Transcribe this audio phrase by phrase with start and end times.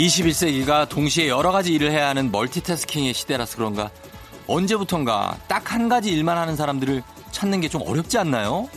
[0.00, 3.90] 21세기가 동시에 여러 가지 일을 해야 하는 멀티태스킹의 시대라서 그런가
[4.46, 8.68] 언제부턴가 딱 한 가지 일만 하는 사람들을 찾는 게 좀 어렵지 않나요?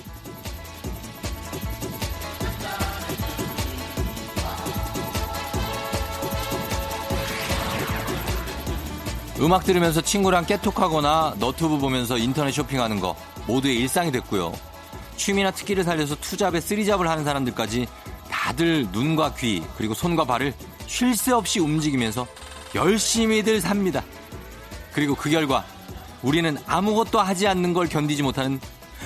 [9.39, 13.15] 음악 들으면서 친구랑 깨톡하거나 너튜브 보면서 인터넷 쇼핑하는 거
[13.47, 14.53] 모두의 일상이 됐고요.
[15.17, 17.87] 취미나 특기를 살려서 투잡에 쓰리잡을 하는 사람들까지
[18.29, 20.53] 다들 눈과 귀 그리고 손과 발을
[20.93, 22.27] 쉴 새 없이 움직이면서
[22.75, 24.03] 열심히들 삽니다.
[24.93, 25.65] 그리고 그 결과
[26.21, 28.59] 우리는 아무것도 하지 않는 걸 견디지 못하는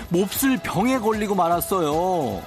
[0.10, 2.44] 몹쓸 병에 걸리고 말았어요.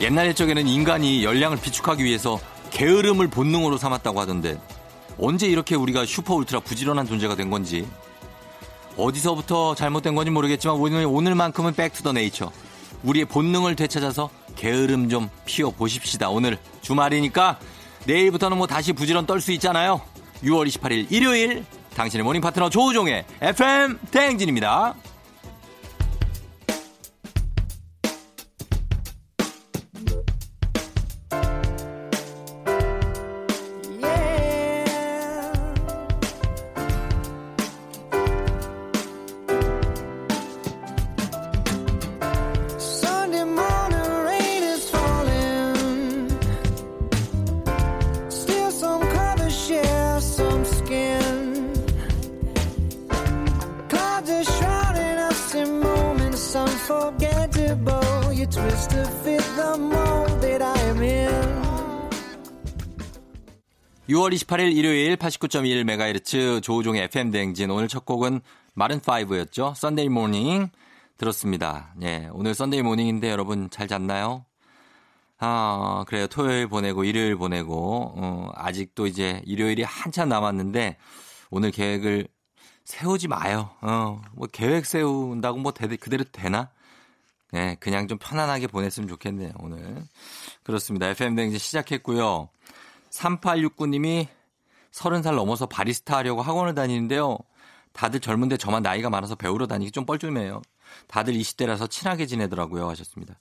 [0.00, 2.38] 옛날 옛적에는 인간이 열량을 비축하기 위해서
[2.70, 4.60] 게으름을 본능으로 삼았다고 하던데
[5.18, 7.84] 언제 이렇게 우리가 슈퍼 울트라 부지런한 존재가 된 건지
[8.96, 12.50] 어디서부터 잘못된 건지 모르겠지만 오늘 오늘만큼은 back to the nature
[13.02, 16.28] 우리의 본능을 되찾아서 게으름 좀 피워 보십시다.
[16.30, 17.58] 오늘 주말이니까
[18.06, 20.00] 내일부터는 뭐 다시 부지런 떨 수 있잖아요.
[20.44, 21.64] 6월 28일 일요일
[21.96, 24.94] 당신의 morning 파트너 조우종의 FM 대행진입니다.
[64.22, 67.70] 6월 28일 일요일 89.1MHz 조우종의 FM 대행진.
[67.70, 68.40] 오늘 첫 곡은
[68.76, 69.74] Maroon 5였죠.
[69.74, 70.68] Sunday Morning
[71.18, 71.92] 들었습니다.
[72.02, 74.44] 예, 오늘 Sunday Morning인데 여러분 잘 잤나요?
[75.38, 76.28] 아, 그래요.
[76.28, 80.98] 토요일 보내고 일요일 보내고 어, 아직도 이제 일요일이 한참 남았는데
[81.50, 82.28] 오늘 계획을
[82.84, 83.70] 세우지 마요.
[83.80, 86.70] 어, 뭐 계획 세운다고 뭐 대, 그대로 되나?
[87.50, 90.04] 네, 그냥 좀 편안하게 보냈으면 좋겠네요, 오늘.
[90.62, 91.08] 그렇습니다.
[91.08, 92.48] FM 대행진 시작했고요.
[93.12, 94.26] 3869님이
[94.90, 97.38] 30살 넘어서 바리스타 하려고 학원을 다니는데요.
[97.92, 100.62] 다들 젊은데 저만 나이가 많아서 배우러 다니기 좀 뻘쭘해요.
[101.06, 102.88] 다들 20대라서 친하게 지내더라고요.
[102.90, 103.38] 하셨습니다.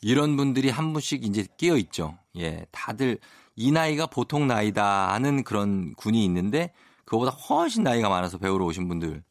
[0.00, 2.16] 이런 분들이 한 분씩 이제 끼어 있죠.
[2.36, 3.18] 예, 다들
[3.56, 6.72] 이 나이가 보통 나이다 하는 그런 군이 있는데
[7.04, 9.22] 그거보다 훨씬 나이가 많아서 배우러 오신 분들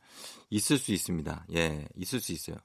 [0.49, 1.45] 있을 수 있습니다.
[1.55, 2.57] 예, 있을 수 있어요.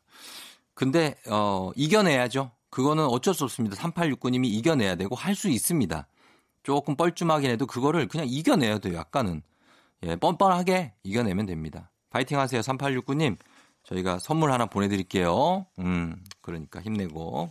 [0.75, 2.51] 근데 어 이겨내야죠.
[2.71, 3.77] 그거는 어쩔 수 없습니다.
[3.77, 6.07] 3869님이 이겨내야 되고 할 수 있습니다.
[6.63, 8.95] 조금 뻘쭘하긴 해도 그거를 그냥 이겨내야 돼요.
[8.97, 9.43] 약간은.
[10.05, 11.91] 예, 뻔뻔하게 이겨내면 됩니다.
[12.11, 12.61] 파이팅 하세요.
[12.61, 13.37] 3869님.
[13.85, 15.67] 저희가 선물 하나 보내드릴게요.
[15.81, 17.51] 음, 그러니까 힘내고.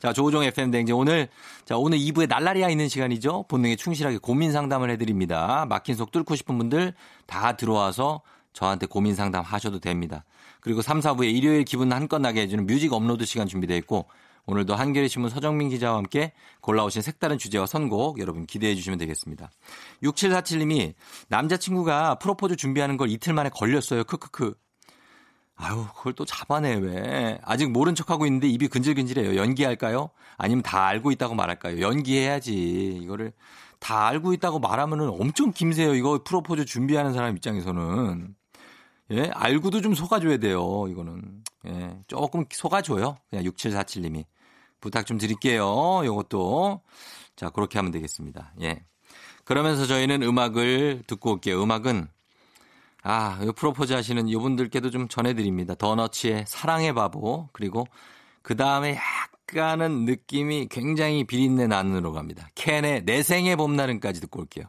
[0.00, 1.28] 자, 조우종 FM 댕지 오늘,
[1.64, 3.44] 자, 오늘 2부에 날라리아 있는 시간이죠.
[3.48, 5.66] 본능에 충실하게 고민 상담을 해드립니다.
[5.68, 6.94] 막힌 속 뚫고 싶은 분들
[7.26, 8.22] 다 들어와서
[8.52, 10.24] 저한테 고민 상담 하셔도 됩니다.
[10.60, 14.06] 그리고 3, 4부에 일요일 기분 한껏 나게 해주는 music upload 시간 준비되어 있고
[14.50, 19.48] 오늘도 한겨레 신문 서정민 기자와 함께 골라오신 색다른 주제와 선곡 여러분 기대해 주시면 되겠습니다.
[20.02, 20.94] 6747님이
[21.28, 24.02] 남자친구가 프로포즈 준비하는 걸 이틀 만에 걸렸어요.
[24.02, 24.54] 크크크.
[25.54, 27.38] 아유, 그걸 또 잡아내, 왜.
[27.44, 29.36] 아직 모른 척하고 있는데 입이 근질근질해요.
[29.36, 30.10] 연기할까요?
[30.36, 31.80] 아니면 다 알고 있다고 말할까요?
[31.80, 32.98] 연기해야지.
[33.02, 33.32] 이거를
[33.78, 35.94] 다 알고 있다고 말하면은 엄청 김새요.
[35.94, 38.34] 이거 프로포즈 준비하는 사람 입장에서는.
[39.12, 40.86] 예, 알고도 좀 속아줘야 돼요.
[40.88, 41.44] 이거는.
[41.66, 43.18] 예, 조금 속아줘요.
[43.28, 44.24] 그냥 6747님이.
[44.80, 46.04] 부탁 좀 드릴게요.
[46.04, 46.82] 요것도.
[47.36, 48.52] 자, 그렇게 하면 되겠습니다.
[48.62, 48.82] 예.
[49.44, 51.62] 그러면서 저희는 음악을 듣고 올게요.
[51.62, 52.08] 음악은,
[53.02, 55.74] 아, 요 프로포즈 하시는 이분들께도 좀 전해드립니다.
[55.74, 57.48] 더너츠의 사랑의 바보.
[57.52, 57.86] 그리고
[58.42, 58.98] 그 다음에
[59.50, 62.48] 약간은 느낌이 굉장히 비린내 나는으로 갑니다.
[62.54, 64.66] 캔의 내 생의 봄날은까지 듣고 올게요.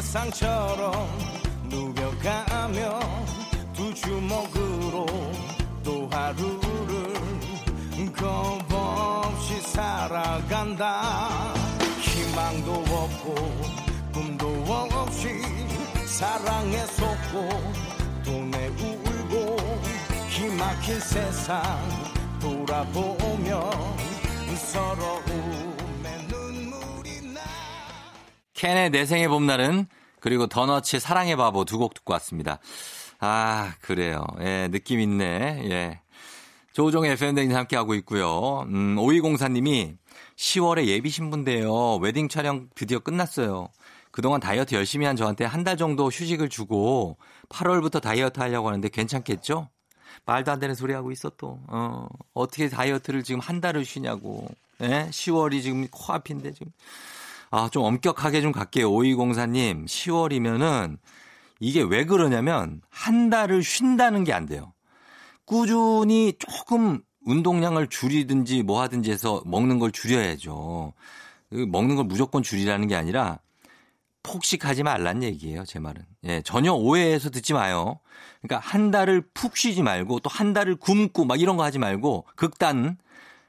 [0.00, 0.92] 상처럼
[1.64, 3.00] 누벼가며
[3.72, 5.06] 두 주먹으로
[5.84, 7.14] 또 하루를
[8.12, 11.54] 겁없이 살아간다.
[12.00, 13.34] 희망도 없고
[14.12, 14.48] 꿈도
[14.92, 15.42] 없이
[16.06, 17.48] 사랑에 속고
[18.24, 19.56] 돈에 울고
[20.30, 21.62] 기막힌 세상
[22.40, 23.70] 눈물이 나
[28.60, 29.86] 캔의 내 생의 봄날은
[30.20, 32.58] 그리고 더너츠의 사랑의 바보 두 곡 듣고 왔습니다.
[33.18, 34.22] 아, 그래요.
[34.40, 35.70] 예, 느낌 있네.
[35.70, 36.00] 예.
[36.74, 38.66] 조종의 FM댕진 함께하고 있고요.
[38.68, 39.96] 음, 5204님이
[40.36, 41.96] 10월에 예비 신부인데요.
[41.96, 43.68] 웨딩 촬영 드디어 끝났어요.
[44.10, 47.16] 그동안 다이어트 열심히 한 저한테 한 달 정도 휴식을 주고
[47.48, 49.68] 8월부터 다이어트 하려고 하는데 괜찮겠죠?
[50.26, 51.58] 말도 안 되는 소리 하고 있어 또.
[51.68, 54.48] 어, 어떻게 다이어트를 지금 한 달을 쉬냐고.
[54.82, 55.08] 예?
[55.10, 56.72] 10월이 지금 코앞인데 지금.
[57.50, 58.90] 아, 좀 엄격하게 좀 갈게요.
[58.90, 60.98] 5204님, 10월이면은
[61.58, 64.72] 이게 왜 그러냐면 한 달을 쉰다는 게 안 돼요.
[65.44, 70.92] 꾸준히 조금 운동량을 줄이든지 뭐 하든지 해서 먹는 걸 줄여야죠.
[71.50, 73.40] 그 먹는 걸 무조건 줄이라는 게 아니라
[74.22, 76.04] 폭식하지 말란 얘기예요, 제 말은.
[76.24, 77.98] 예, 전혀 오해해서 듣지 마요.
[78.40, 82.26] 그러니까 한 달을 푹 쉬지 말고 또 한 달을 굶고 막 이런 거 하지 말고
[82.36, 82.96] 극단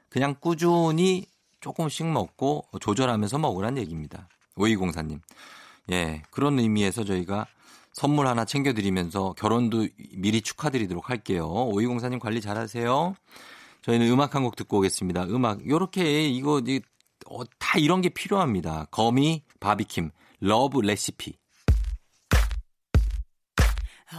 [0.08, 1.26] 그냥 꾸준히
[1.62, 4.28] 조금씩 먹고 조절하면서 먹으란 얘기입니다.
[4.56, 5.20] 오이공사님.
[5.90, 7.46] 예, 그런 의미에서 저희가
[7.92, 11.46] 선물 하나 챙겨드리면서 결혼도 미리 축하드리도록 할게요.
[11.48, 13.14] 오이공사님 관리 잘하세요.
[13.82, 15.24] 저희는 음악 한 곡 듣고 오겠습니다.
[15.24, 16.80] 음악 요렇게 이거 이,
[17.28, 18.86] 어, 다 이런 게 필요합니다.
[18.90, 20.10] 거미 바비킴
[20.40, 21.34] Love Recipe.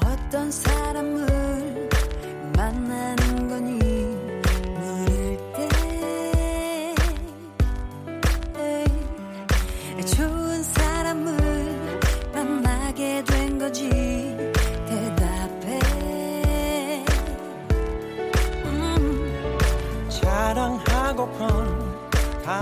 [0.06, 1.13] 어떤 사람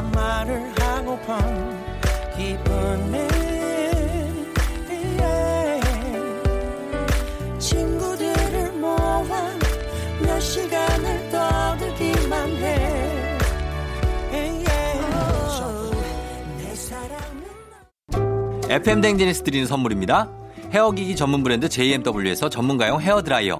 [0.02, 1.36] 말을 하고픈
[2.36, 3.28] 기분에
[7.60, 9.24] 친구들을 모아
[10.22, 13.22] 몇 시간을 떠들기만 해
[18.72, 20.30] FM 댕지니스 드리는 선물입니다.
[20.72, 23.60] 헤어기기 전문 브랜드 JMW에서 전문가용 헤어드라이어.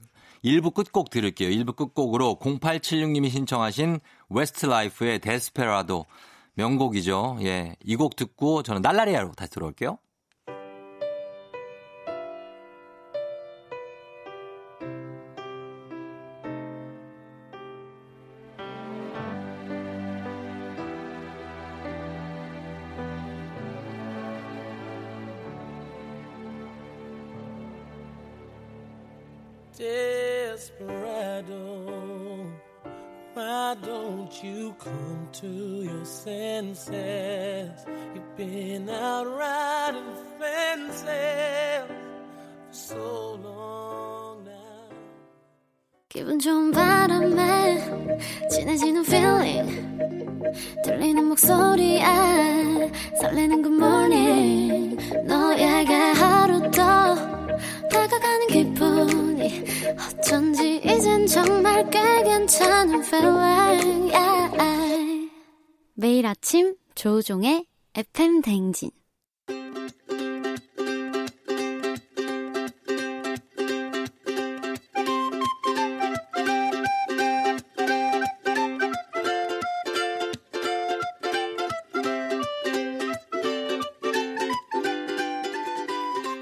[0.43, 1.49] 1부 끝곡 들을게요.
[1.49, 6.05] 1부 끝곡으로 0876님이 신청하신 웨스트 라이프의 데스페라도
[6.55, 7.37] 명곡이죠.
[7.41, 7.75] 예.
[7.85, 9.97] 이 곡 듣고 저는 날라리아로 다시 들어올게요.
[34.42, 37.86] you come to your senses?
[38.14, 44.88] You've been out riding fences for so long now.
[46.08, 49.86] 기분 좋은 바람에 진해지는 feeling
[50.84, 52.02] 들리는 목소리에
[53.20, 53.78] 설레는 good
[66.21, 68.91] 매일 아침 조우종의 FM 댕진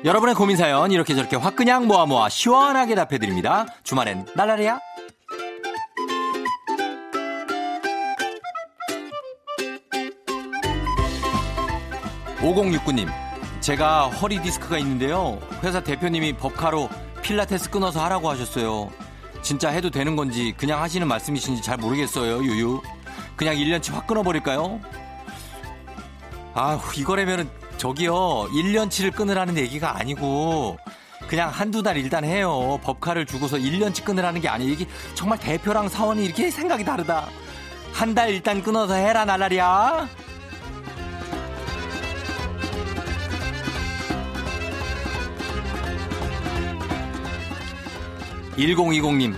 [0.04, 3.66] 여러분의 고민 사연 이렇게 저렇게 확 그냥 모아 모아 시원하게 답해드립니다.
[3.84, 4.89] 주말엔 날라리야.
[12.50, 13.08] 5069님,
[13.62, 15.40] 제가 허리 디스크가 있는데요.
[15.64, 16.90] 회사 대표님이 법카로
[17.22, 18.90] 필라테스 끊어서 하라고 하셨어요.
[19.42, 22.82] 진짜 해도 되는 건지 그냥 하시는 말씀이신지 잘 모르겠어요, 유유.
[23.36, 24.80] 그냥 1년치 확 끊어버릴까요?
[26.56, 28.16] 아, 이거라면은 저기요,
[28.52, 30.78] 1년치를 끊으라는 얘기가 아니고
[31.28, 32.80] 그냥 한두 달 일단 해요.
[32.84, 34.74] 법카를 주고서 1년치 끊으라는 게 아니에요.
[34.74, 37.28] 이게 정말 대표랑 사원이 이렇게 생각이 다르다.
[37.94, 40.08] 한 달 일단 끊어서 해라, 날라리야.
[48.60, 49.34] 1020님,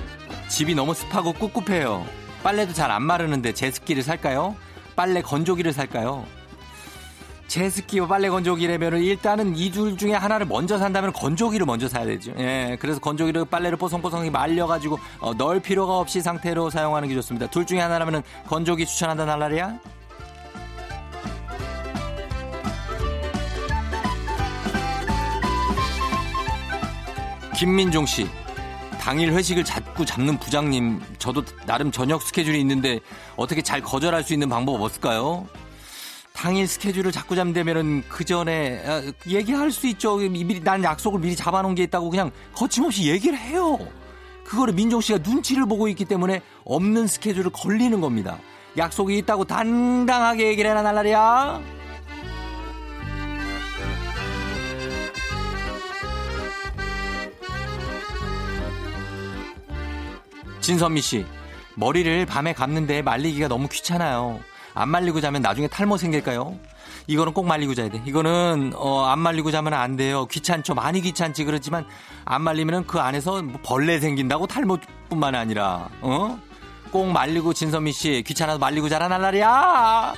[0.47, 2.05] 집이 너무 습하고 꿉꿉해요.
[2.43, 4.55] 빨래도 잘 안 마르는데 제습기를 살까요?
[4.95, 6.25] 빨래 건조기를 살까요?
[7.47, 12.33] 제습기와 빨래 건조기라면 일단은 이 둘 중에 하나를 먼저 산다면 건조기를 먼저 사야 되죠.
[12.39, 17.47] 예, 그래서 건조기를 빨래를 뽀송뽀송하게 말려가지고 어, 넣을 필요가 없이 상태로 사용하는 게 좋습니다.
[17.47, 19.77] 둘 중에 하나라면 건조기 추천한다 날라리야?
[27.55, 28.27] 김민종 씨.
[29.01, 32.99] 당일 회식을 자꾸 잡는 부장님, 저도 나름 저녁 스케줄이 있는데
[33.35, 35.47] 어떻게 잘 거절할 수 있는 방법 없을까요?
[36.33, 40.17] 당일 스케줄을 자꾸 잡는다면은 그 전에 아, 얘기할 수 있죠.
[40.17, 43.79] 미리 난 약속을 미리 잡아놓은 게 있다고 그냥 거침없이 얘기를 해요.
[44.45, 48.37] 그거를 민종 씨가 눈치를 보고 있기 때문에 없는 스케줄을 걸리는 겁니다.
[48.77, 51.80] 약속이 있다고 당당하게 얘기를 해라 날라리야.
[60.61, 61.25] 진선미 씨,
[61.75, 64.39] 머리를 밤에 감는데 말리기가 너무 귀찮아요.
[64.73, 66.57] 안 말리고 자면 나중에 탈모 생길까요?
[67.07, 68.01] 이거는 꼭 말리고 자야 돼.
[68.05, 70.25] 이거는 어, 안 말리고 자면 안 돼요.
[70.27, 70.75] 귀찮죠.
[70.75, 71.43] 많이 귀찮지.
[71.43, 71.85] 그렇지만
[72.23, 76.39] 안 말리면 그 안에서 뭐 벌레 생긴다고 탈모뿐만 아니라 어?
[76.91, 80.13] 꼭 말리고 진선미 씨 귀찮아서 말리고 자라 날라리야.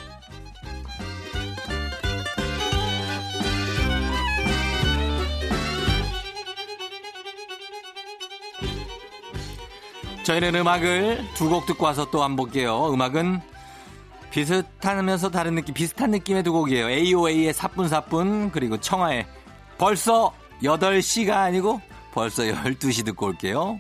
[10.23, 12.91] 저희는 음악을 두 곡 듣고 와서 또한번 볼게요.
[12.93, 13.41] 음악은
[14.31, 16.89] 비슷하면서 다른 느낌, 비슷한 느낌의 두 곡이에요.
[16.89, 19.27] AOA의 사뿐사뿐, 그리고 청하의
[19.77, 21.81] 벌써 8시가 아니고
[22.13, 23.79] 벌써 12시 듣고 올게요.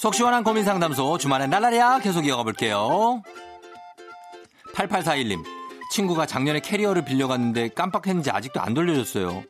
[0.00, 3.22] 속 시원한 고민 상담소 주말엔 날라리야 계속 이어가 볼게요.
[4.74, 5.42] 8841님
[5.90, 9.42] 친구가 작년에 캐리어를 빌려갔는데 깜빡했는지 아직도 안 돌려줬어요.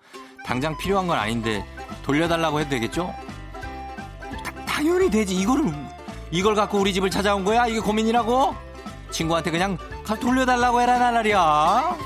[0.46, 1.64] 당장 필요한 건 아닌데
[2.02, 3.14] 돌려달라고 해도 되겠죠?
[4.42, 5.34] 다- 당연히 되지.
[5.34, 5.70] 이거를
[6.30, 7.66] 이걸 갖고 우리 집을 찾아온 거야?
[7.66, 8.54] 이게 고민이라고?
[9.10, 11.96] 친구한테 그냥 가 돌려달라고 해라 날라리야.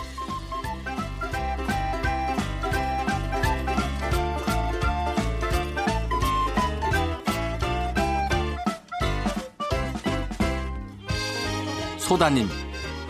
[12.12, 12.46] 소다님,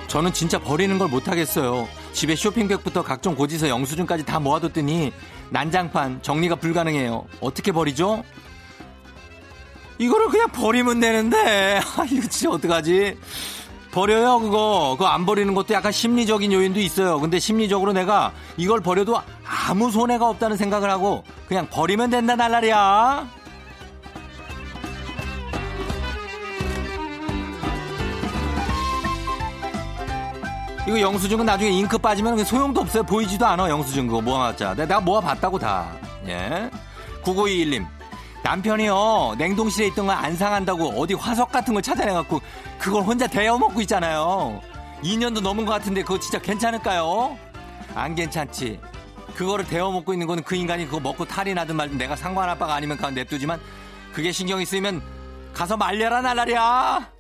[0.07, 1.89] 저는 진짜 버리는 걸 못하겠어요.
[2.13, 5.13] 집에 쇼핑백부터 각종 고지서 영수증까지 다 모아뒀더니
[5.51, 7.27] 난장판 정리가 불가능해요.
[7.41, 8.23] 어떻게 버리죠?
[9.99, 13.19] 이거를 그냥 버리면 되는데 아, 이거 진짜 어떡하지?
[13.91, 19.21] 버려요 그거 그거 안 버리는 것도 약간 심리적인 요인도 있어요 근데 심리적으로 내가 이걸 버려도
[19.45, 23.29] 아무 손해가 없다는 생각을 하고 그냥 버리면 된다 날라리야
[30.87, 33.03] 이거 영수증은 나중에 잉크 빠지면 소용도 없어요.
[33.05, 34.21] 보이지도 않아 영수증 그거.
[34.21, 35.93] 모아놨자 내가 모아봤다고 다.
[36.27, 36.69] 예.
[37.23, 37.87] 9921님.
[38.43, 42.41] 남편이요 냉동실에 있던 거 안 상한다고 어디 화석 같은 걸 찾아내갖고
[42.81, 44.61] 그걸 혼자 데워 먹고 있잖아요.
[45.05, 47.37] 2년도 넘은 것 같은데 그거 진짜 괜찮을까요?
[47.95, 48.81] 안 괜찮지.
[49.37, 52.75] 그거를 데워 먹고 있는 거는 그 인간이 그거 먹고 탈이 나든 말든 내가 상관할 바가
[52.75, 53.61] 아니면 그냥 냅두지만
[54.13, 55.01] 그게 신경이 쓰이면
[55.55, 57.12] 가서 말려라 날라리야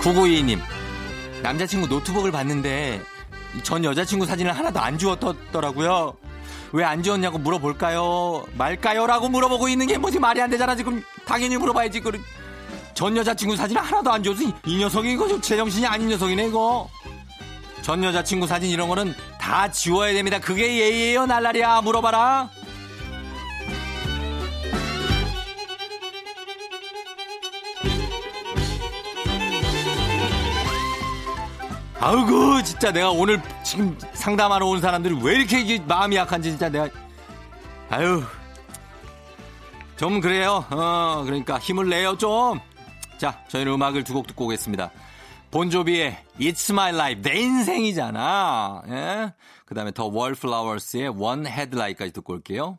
[0.00, 0.60] 구구이님
[1.42, 3.00] 남자친구 노트북을 봤는데
[3.62, 6.14] 전 여자친구 사진을 하나도 안 주었더라고요.
[6.72, 8.44] 왜 안 지웠냐고 물어볼까요?
[8.54, 9.06] 말까요?
[9.06, 10.18] 라고 물어보고 있는 게 뭐지?
[10.18, 11.02] 말이 안 되잖아 지금.
[11.26, 12.00] 당연히 물어봐야지.
[12.00, 12.12] 그,
[12.94, 16.88] 전 여자친구 사진을 하나도 안 줘서 이, 이 녀석이 이거 좀 제정신이 아닌 녀석이네 이거.
[17.80, 20.38] 전 여자친구 사진 이런 거는 다 지워야 됩니다.
[20.38, 21.80] 그게 예의예요 날라리야.
[21.80, 22.50] 물어봐라
[32.00, 36.88] 아우구 진짜 내가 오늘 지금 상담하러 온 사람들이 왜 이렇게 마음이 약한지 진짜 내가
[37.90, 38.22] 아유.
[39.96, 40.64] 좀 그래요.
[40.70, 42.60] 어 그러니까 힘을 내요 좀
[43.18, 44.90] 자 저희는 음악을 두 곡 듣고 오겠습니다.
[45.50, 48.82] 본조비의 It's My Life 내 인생이잖아.
[48.88, 49.34] 예?
[49.66, 52.78] 그 다음에 더 월플라워스의 One Headlight까지 듣고 올게요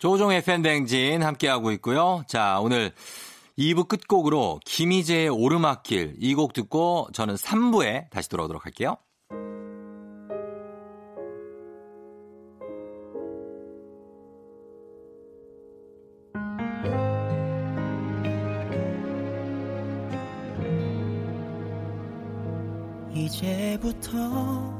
[0.00, 2.24] 조종의 팬댕진 함께하고 있고요.
[2.26, 2.90] 자, 오늘
[3.58, 8.96] 2부 끝곡으로 김희재의 오르막길 이 곡 듣고 저는 3부에 다시 돌아오도록 할게요.
[23.14, 24.79] 이제부터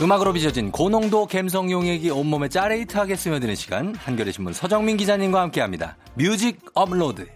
[0.00, 5.96] 음악으로 빚어진 고농도 갬성 용액이 온몸에 짜릿하게 스며드는 시간 한겨레 신문 서정민 기자님과 함께합니다.
[6.14, 7.26] Music upload.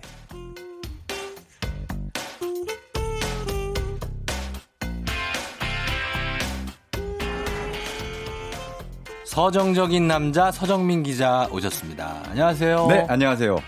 [9.25, 12.23] 서정적인 남자 서정민 기자 오셨습니다.
[12.29, 12.87] 안녕하세요.
[12.87, 13.59] 네, 안녕하세요.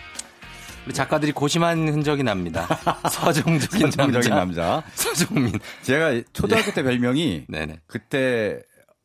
[0.87, 2.69] 우리 작가들이 고심한 흔적이 납니다.
[3.11, 4.83] 서정적인, 서정적인 남자, 남자.
[4.95, 5.59] 서정민.
[5.83, 7.81] 제가 초등학교 때 별명이 네네.
[7.89, 8.61] 그때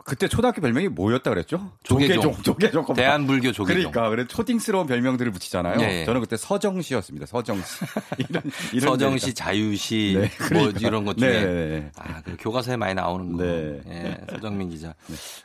[0.10, 1.72] 그때 초등학교 별명이 뭐였다 그랬죠?
[1.84, 2.22] 조계종.
[2.42, 2.42] 조계종.
[2.84, 2.96] 조계종.
[2.96, 3.92] 대한불교 조계종.
[3.92, 5.80] 그러니까 그래 초딩스러운 별명들을 붙이잖아요.
[5.82, 6.06] 예, 예.
[6.06, 7.28] 저는 그때 서정씨였습니다.
[7.28, 7.86] 서정씨.
[8.18, 8.44] 이런
[8.74, 9.44] 이런 서정시, 데니까.
[9.46, 10.80] 자유시, 네, 뭐 그러니까.
[10.88, 11.92] 이런 것 중에 네, 네, 네.
[11.98, 13.44] 아, 그 교과서에 많이 나오는 거.
[13.44, 13.82] 네.
[13.88, 14.96] 예, 서정민 기자.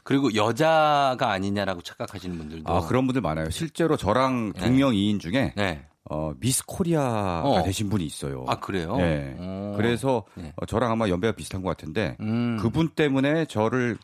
[0.02, 3.50] 그리고 여자가 아니냐라고 착각하시는 분들도 아 그런 분들 많아요.
[3.50, 5.84] 실제로 저랑 동명이인 중에 네.
[6.10, 7.62] 어, 미스 코리아가 어.
[7.62, 8.44] 되신 분이 있어요.
[8.48, 8.96] 아, 그래요?
[8.96, 9.36] 네.
[9.38, 9.74] 어.
[9.76, 10.52] 그래서 네.
[10.56, 12.58] 어, 저랑 아마 연배가 비슷한 것 같은데 음.
[12.60, 13.96] 그분 때문에 저를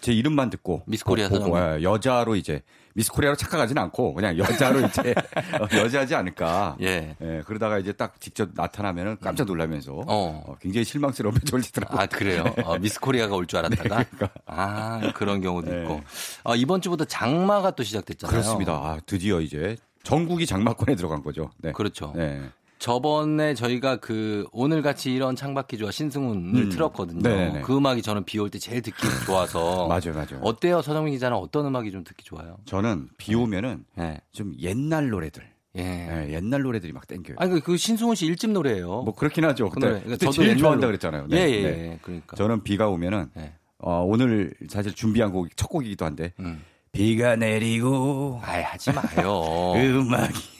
[0.00, 1.80] 제 이름만 듣고 미스 코리아 보고 사장님.
[1.80, 2.62] 예, 여자로 이제
[2.94, 5.14] 미스 코리아로 착각하지는 않고 그냥 여자로 이제
[5.60, 6.76] 어, 여자지 않을까.
[6.82, 7.16] 예.
[7.20, 10.04] 예, 그러다가 이제 딱 직접 나타나면은 깜짝 놀라면서 어.
[10.06, 11.98] 어, 굉장히 실망스러운 표정을 짓더라고요.
[12.00, 12.44] 아, 그래요?
[12.64, 14.04] 어, 미스 코리아가 올 줄 알았다가?
[14.46, 15.82] 아, 그런 경우도 네.
[15.82, 16.02] 있고.
[16.44, 18.30] 아, 이번 주부터 장마가 또 시작됐잖아요.
[18.30, 18.72] 그렇습니다.
[18.72, 21.50] 아, 드디어 이제 전국이 장마권에 들어간 거죠.
[21.58, 21.72] 네.
[21.72, 22.12] 그렇죠.
[22.16, 22.40] 네.
[22.78, 26.68] 저번에 저희가 그 오늘 같이 이런 창밖이 좋아 신승훈을 음.
[26.70, 27.22] 틀었거든요.
[27.22, 27.60] 네네네.
[27.62, 29.86] 그 음악이 저는 비 올 때 제일 듣기 좋아서.
[29.88, 30.40] 맞아요, 맞아요.
[30.42, 32.58] 어때요, 서정민 기자는 어떤 음악이 좀 듣기 좋아요?
[32.66, 34.20] 저는 비 오면은 예.
[34.32, 35.42] 좀 옛날 노래들,
[35.78, 35.82] 예.
[36.28, 37.36] 예, 옛날 노래들이 막 땡겨요.
[37.38, 39.02] 아니 그- 그 신승훈 씨 일집 노래예요.
[39.02, 39.70] 뭐 그렇긴 하죠.
[39.70, 40.00] 그 그때, 노래.
[40.00, 41.26] 그러니까 저도 제일 좋아한다 그랬잖아요.
[41.28, 41.68] 네, 예, 예, 네.
[41.92, 41.98] 예.
[42.02, 42.36] 그러니까.
[42.36, 43.52] 저는 비가 오면은 예.
[43.78, 46.62] 어, 오늘 사실 준비한 곡 첫 곡이기도 한데 음.
[46.92, 49.72] 비가 내리고 아이, 하지 마요.
[49.76, 50.55] 음악이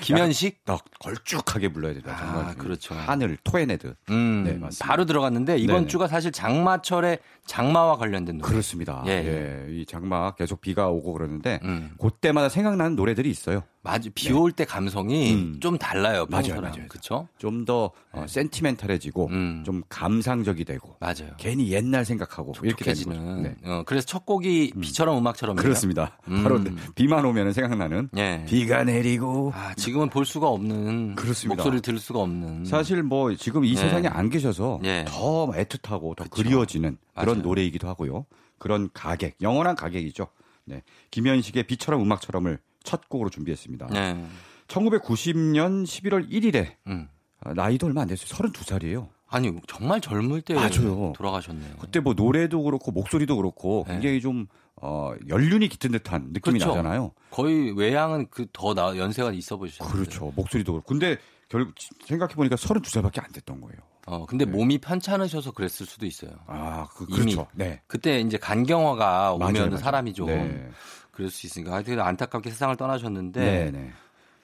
[0.00, 0.64] 김현식?
[0.64, 2.16] 더 걸쭉하게 불러야 된다.
[2.18, 2.94] 정말 아, 그렇죠.
[2.94, 4.86] 하늘 토에네드 음, 네, 맞습니다.
[4.86, 5.86] 바로 들어갔는데 이번 네네.
[5.88, 8.48] 주가 사실 장마철에 장마와 관련된 노래.
[8.50, 9.02] 그렇습니다.
[9.06, 11.90] 예, 예, 이 장마 계속 비가 오고 그러는데 음.
[11.98, 13.62] 그때마다 생각나는 노래들이 있어요.
[13.84, 14.08] 맞아.
[14.14, 15.58] 비 올때 감성이 음.
[15.60, 16.24] 좀 달라요.
[16.30, 16.60] 맞아요.
[16.60, 16.86] 맞아요.
[16.88, 17.26] 그렇죠?
[17.38, 19.36] 좀더 어, 센티멘탈해지고 네.
[19.36, 19.62] 음.
[19.66, 21.32] 좀 감상적이 되고 맞아요.
[21.36, 23.42] 괜히 옛날 생각하고 이렇게 되는.
[23.42, 23.56] 네.
[23.64, 25.56] 어, 그래서 첫 곡이 비처럼 음 악처럼.
[25.56, 26.16] 그렇습니다.
[26.28, 26.44] 음.
[26.44, 26.60] 바로
[26.94, 28.44] 비만 오면 생각나는 예.
[28.46, 31.56] 비가 내리고 아, 지금은 볼 수가 없는 그렇습니다.
[31.56, 33.80] 목소리를 들을 수가 없는 사실 뭐 지금 이 네.
[33.80, 35.04] 세상에 안 계셔서 네.
[35.08, 36.30] 더 애틋하고 더 그쵸.
[36.30, 37.42] 그리워지는 그런 맞아요.
[37.42, 38.26] 노래이기도 하고요.
[38.58, 40.28] 그런 가객, 영원한 가객이죠.
[40.64, 40.82] 네.
[41.10, 43.86] 김현식의 비처럼 음악처럼을 첫 곡으로 준비했습니다.
[43.88, 44.24] 네.
[44.68, 47.08] 1990년 11월 1일에 음.
[47.54, 48.26] 나이도 얼마 안 됐어요.
[48.28, 49.08] 32살이에요.
[49.28, 51.12] 아니, 정말 젊을 때 맞아요.
[51.16, 51.76] 돌아가셨네요.
[51.80, 53.94] 그때 뭐 노래도 그렇고 목소리도 그렇고 네.
[53.94, 54.46] 굉장히 좀
[54.76, 56.68] 어, 연륜이 깃든 듯한 느낌이 그렇죠.
[56.76, 57.12] 나잖아요.
[57.30, 59.88] 거의 외양은 그 더 연세가 있어 보이셨어요.
[59.90, 60.32] 그렇죠.
[60.36, 60.86] 목소리도 그렇고.
[60.86, 61.16] 근데
[61.48, 61.74] 결국
[62.06, 63.76] 생각해 보니까 32살밖에 안 됐던 거예요.
[64.06, 64.50] 어, 근데 네.
[64.50, 66.32] 몸이 편찮으셔서 그랬을 수도 있어요.
[66.46, 67.06] 아, 그.
[67.06, 67.46] 그렇죠.
[67.52, 67.80] 네.
[67.86, 69.76] 그때 이제 간경화가 오면.
[69.76, 70.70] 사람이 좀 네.
[71.12, 73.92] 그럴 수 있으니까 하여튼 안타깝게 세상을 떠나셨는데 네, 네.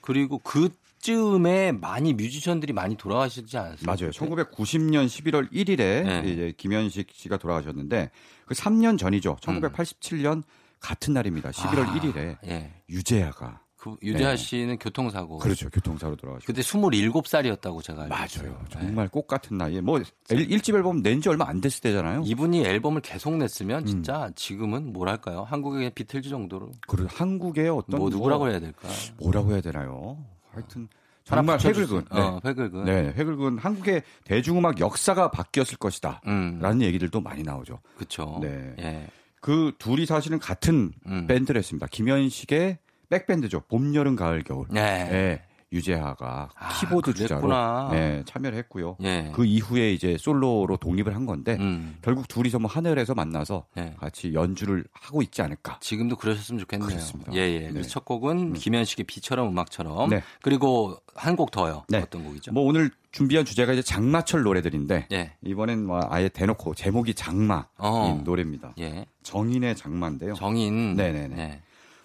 [0.01, 3.85] 그리고 그쯤에 많이 뮤지션들이 많이 돌아가시지 않았어요?
[3.85, 4.11] 맞아요.
[4.11, 6.23] 1990년 11월 1일에 네.
[6.25, 8.11] 이제 김현식 씨가 돌아가셨는데
[8.45, 9.37] 그 3년 전이죠.
[9.41, 10.43] 1987년
[10.79, 11.51] 같은 날입니다.
[11.51, 12.73] 11월 아, 1일에 예.
[12.89, 14.35] 유재하가 그 유재하 네.
[14.35, 15.37] 씨는 교통사고.
[15.37, 15.69] 그렇죠.
[15.69, 16.45] 교통사로 돌아가셨고.
[16.47, 18.49] 그때 27살이었다고 제가 알고 있어요.
[18.51, 18.63] 맞아요.
[18.63, 18.79] 네.
[18.79, 22.23] 정말 꽃 같은 나이에 뭐 일- 일집 앨범 낸 지 얼마 안 됐을 때잖아요.
[22.25, 23.85] 이분이 앨범을 계속 냈으면 음.
[23.85, 25.43] 진짜 지금은 뭐랄까요?
[25.43, 28.87] 한국의 비틀즈 정도로 그 한국의 어떤 뭐 누구라고 해야 될까?
[29.17, 30.17] 뭐라고 해야 되나요?
[30.51, 30.87] 하여튼
[31.23, 32.83] 정말 수- 회긁은 어, 회긁은.
[32.85, 33.01] 네.
[33.03, 36.21] 네, 회긁은 한국의 대중음악 역사가 바뀌었을 것이다.
[36.27, 36.59] 음.
[36.61, 37.79] 라는 얘기들도 많이 나오죠.
[37.97, 38.39] 그쵸.
[38.41, 38.73] 네.
[38.79, 39.07] 예.
[39.41, 41.27] 그 둘이 사실은 같은 음.
[41.27, 41.87] 밴드를 했습니다.
[41.87, 42.77] 김현식의
[43.09, 43.61] 백밴드죠.
[43.67, 44.67] 봄, 여름, 가을, 겨울.
[44.69, 45.09] 네.
[45.09, 45.41] 네,
[45.71, 47.89] 유재하가 아, 키보드 주자로 그랬구나.
[47.91, 48.97] 네, 참여를 했고요.
[49.03, 49.31] 예.
[49.35, 51.95] 그 이후에 이제 솔로로 독립을 한 건데 음.
[52.01, 53.95] 결국 둘이서 뭐 하늘에서 만나서 네.
[53.99, 55.77] 같이 연주를 하고 있지 않을까.
[55.79, 56.87] 지금도 그러셨으면 좋겠네요.
[56.87, 57.33] 그렇습니다.
[57.35, 57.71] 예, 예.
[57.71, 57.81] 네.
[57.83, 60.09] 첫 곡은 김현식의 비처럼 음악처럼.
[60.09, 60.23] 네.
[60.41, 61.83] 그리고 한 곡 더요.
[61.87, 61.99] 네.
[61.99, 62.51] 어떤 곡이죠?
[62.51, 65.33] 뭐 오늘 준비한 주제가 이제 장마철 노래들인데 예.
[65.43, 68.21] 이번엔 뭐 아예 대놓고 제목이 장마인 어.
[68.23, 68.73] 노래입니다.
[68.79, 69.05] 예.
[69.21, 70.33] 정인의 장마인데요.
[70.33, 70.95] 정인.
[70.95, 71.61] 네네네.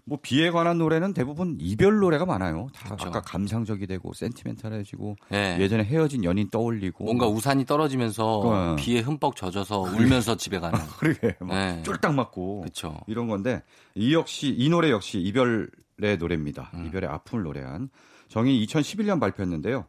[0.06, 0.10] 네.
[0.10, 2.68] 뭐 비에 관한 노래는 대부분 이별 노래가 많아요.
[2.74, 3.08] 다 그렇죠.
[3.08, 5.56] 아까 감상적이 되고 센티멘탈해지고 예.
[5.58, 8.76] 예전에 헤어진 연인 떠올리고 뭔가 우산이 떨어지면서 어.
[8.76, 10.78] 비에 흠뻑 젖어서 울면서 집에 가는.
[10.98, 11.82] 그러게 막 네.
[11.82, 13.00] 쫄딱 맞고 그렇죠.
[13.06, 13.62] 이런 건데
[13.94, 16.70] 이 역시 이 노래 역시 이별의 노래입니다.
[16.74, 16.86] 음.
[16.86, 17.88] 이별의 아픔을 노래한
[18.28, 19.86] 정인 2011년 발표했는데요.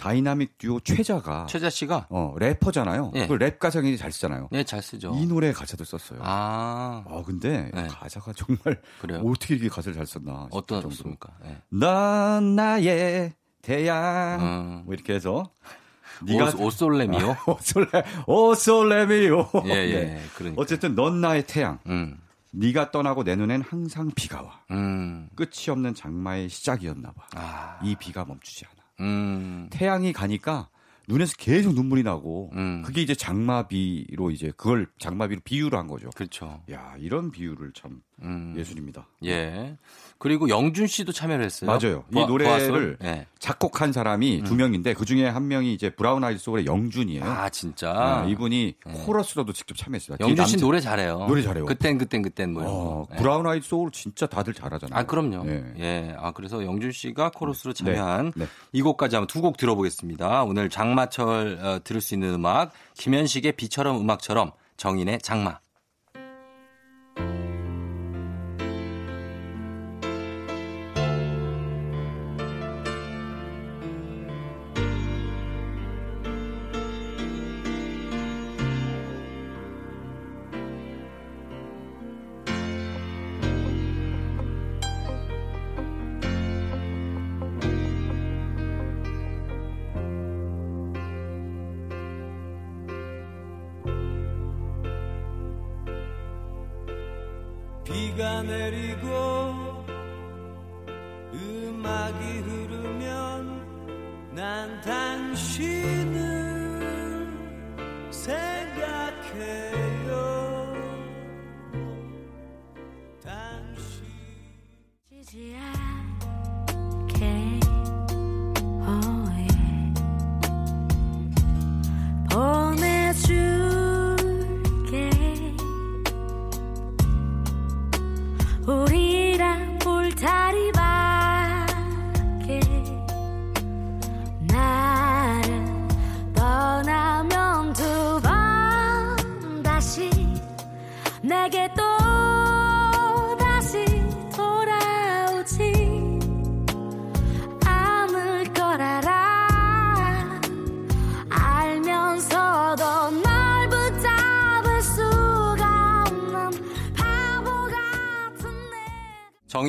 [0.00, 3.12] 다이나믹 듀오 최자가 최자 씨가 어, 래퍼잖아요.
[3.16, 3.26] 예.
[3.28, 4.48] 그 랩 가사 굉장히 잘 쓰잖아요.
[4.50, 5.14] 네, 잘 쓰죠.
[5.16, 6.20] 이 노래 가사도 썼어요.
[6.22, 7.86] 아, 아, 근데 네.
[7.86, 9.22] 가사가 정말 그래요.
[9.24, 10.94] 어떻게 이렇게 가사를 잘 썼나 싶을 어떤 정도로.
[10.94, 11.58] 습니까 예.
[11.68, 14.82] 넌 나의 태양 음.
[14.86, 15.50] 뭐 이렇게 해서
[16.28, 17.36] 오, 오솔레미요?
[17.46, 17.88] 오솔레
[18.26, 20.04] 오솔레미요 예, 예.
[20.04, 20.22] 네.
[20.34, 20.60] 그러니까.
[20.62, 22.18] 어쨌든 넌 나의 태양 음.
[22.52, 25.28] 네가 떠나고 내 눈엔 항상 비가 와 음.
[25.36, 27.26] 끝이 없는 장마의 시작이었나 봐.
[27.36, 27.78] 아.
[27.84, 28.79] 이 비가 멈추지 않아.
[29.00, 29.68] 음.
[29.70, 30.68] 태양이 가니까
[31.08, 32.82] 눈에서 계속 눈물이 나고 음.
[32.84, 36.10] 그게 이제 장마비로 이제 그걸 장마비로 비유를 한 거죠.
[36.10, 36.62] 그렇죠.
[36.70, 38.54] 야 이런 비유를 참 음.
[38.56, 39.06] 예술입니다.
[39.24, 39.76] 예.
[40.18, 41.70] 그리고 영준 씨도 참여를 했어요.
[41.70, 42.04] 맞아요.
[42.12, 42.98] 이 노래를?
[43.02, 43.26] 예.
[43.38, 47.24] 작곡한 사람이 두 명인데 그 중에 한 명이 이제 브라운 아이드 소울의 영준이에요.
[47.24, 47.90] 아, 진짜.
[47.94, 48.74] 아, 이분이
[49.06, 50.18] 코러스로도 직접 참여했어요.
[50.20, 51.24] 영준 씨 남자- 노래 잘해요.
[51.26, 51.64] 노래 잘해요.
[51.64, 53.14] 그땐 그땐 그땐 뭐 어, 거.
[53.14, 53.16] 예.
[53.18, 54.98] 브라운 아이드 소울 진짜 다들 잘하잖아요.
[54.98, 55.42] 아, 그럼요.
[55.44, 55.64] 네.
[55.78, 56.14] 예.
[56.18, 58.46] 아, 그래서 영준 씨가 코러스로 참여한 네.
[58.72, 60.42] 이 곡까지 한번 두 곡 들어보겠습니다.
[60.42, 65.58] 오늘 장마철 어, 들을 수 있는 음악 김현식의 비처럼 음악처럼 정인의 장마.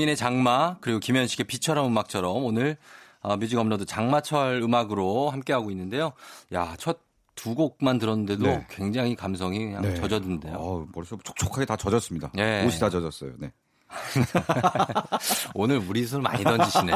[0.02, 2.78] 정인의 장마 그리고 김현식의 비처럼 음악처럼 오늘
[3.22, 6.14] 어, 뮤직 업로드 장마철 음악으로 함께하고 있는데요.
[6.54, 8.68] 야, 첫 두 곡만 들었는데도 네.
[8.70, 9.96] 굉장히 감성이 그냥 네.
[9.96, 10.54] 젖어드는데요.
[10.58, 12.32] 어, 벌써 촉촉하게 다 젖었습니다.
[12.36, 12.66] 네.
[12.66, 13.34] 옷이 다 젖었어요.
[13.40, 13.52] 네.
[15.54, 16.94] 오늘 무리수를 많이 던지시네.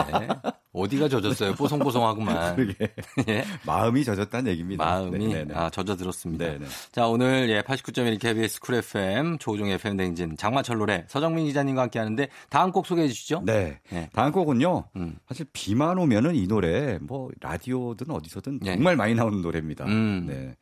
[0.74, 1.56] 어디가 젖었어요?
[1.56, 2.76] 뽀송뽀송하구만.
[3.30, 3.46] 예.
[3.66, 4.84] 마음이 젖었다는 얘기입니다.
[4.84, 5.54] 마음이 네, 네, 네.
[5.56, 6.46] 아, 젖어 들었습니다.
[6.46, 6.66] 네, 네.
[6.92, 12.00] 자, 오늘 예, 89.1 KBS 쿨 FM 조우종 FM 댕진 장마철 노래 서정민 기자님과 함께
[12.00, 13.44] 하는데 다음 곡 소개해 주시죠.
[13.46, 13.80] 네.
[13.90, 14.10] 네.
[14.14, 14.90] 다음 곡은요.
[14.98, 15.16] 음.
[15.28, 18.76] 사실 비만 오면은 이 노래 뭐 라디오든 어디서든 네.
[18.76, 19.86] 정말 많이 나오는 노래입니다.
[19.86, 20.26] 음.
[20.28, 20.56] 네.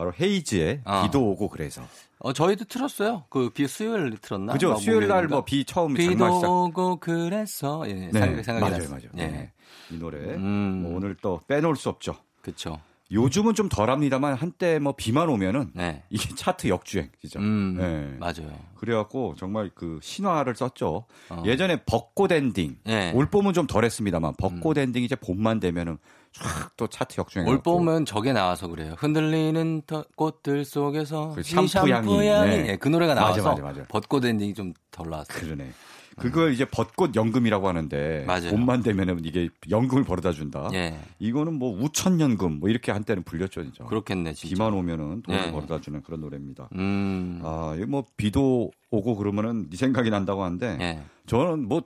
[0.00, 1.02] 바로 헤이즈의 아.
[1.02, 1.82] 비도 오고 그래서.
[2.20, 3.24] 어, 저희도 틀었어요.
[3.28, 4.54] 그 비 수요일 틀었나?
[4.54, 4.70] 그죠?
[4.70, 5.28] 막 수요일 날?
[5.28, 6.48] 뭐 비 처음 비도 장마 시작.
[6.50, 8.10] 오고 그래서 예, 네.
[8.12, 8.88] 생각, 생각이 맞아요, 났어요.
[8.90, 9.10] 맞아요.
[9.18, 9.26] 예.
[9.26, 9.52] 네.
[9.90, 10.80] 이 노래 음.
[10.84, 12.16] 뭐 오늘 또 빼놓을 수 없죠.
[12.40, 12.80] 그렇죠.
[13.12, 16.02] 요즘은 좀 덜합니다만 한때 뭐 비만 오면은 네.
[16.08, 17.38] 이게 차트 역주행 진짜.
[17.40, 17.76] 음.
[17.76, 18.16] 네.
[18.18, 18.56] 맞아요.
[18.76, 21.04] 그래갖고 정말 그 신화를 썼죠.
[21.28, 21.42] 어.
[21.44, 22.78] 예전에 벚꽃 엔딩.
[22.84, 23.12] 네.
[23.14, 25.98] 올 봄은 좀 덜했습니다만 벚꽃 엔딩 이제 봄만 되면은
[26.32, 27.46] 쫙또 차트 역주행.
[27.48, 28.94] 올 봄은 저게 나와서 그래요.
[28.98, 32.18] 흔들리는 더- 꽃들 속에서 그이 샴푸 향이.
[32.18, 32.66] 네.
[32.70, 33.84] 예, 그 노래가 맞아, 나와서 맞아, 맞아.
[33.88, 35.38] 벚꽃 엔딩이 좀 덜 나왔어요.
[35.40, 35.70] 그러네.
[36.18, 38.50] 그걸 이제 벚꽃 연금이라고 하는데 맞아요.
[38.50, 40.68] 봄만 되면은 이게 연금을 벌어다 준다.
[40.74, 40.98] 예.
[41.18, 43.84] 이거는 뭐 우천 연금 뭐 이렇게 한때는 불렸죠 진짜.
[43.84, 44.52] 그렇겠네, 진짜.
[44.54, 45.52] 비만 오면은 돈을 네.
[45.52, 46.68] 벌어다 주는 그런 노래입니다.
[46.74, 47.40] 음.
[47.42, 51.02] 아, 이거 뭐 비도 오고 그러면은 네 생각이 난다고 하는데 예.
[51.26, 51.82] 저는 뭐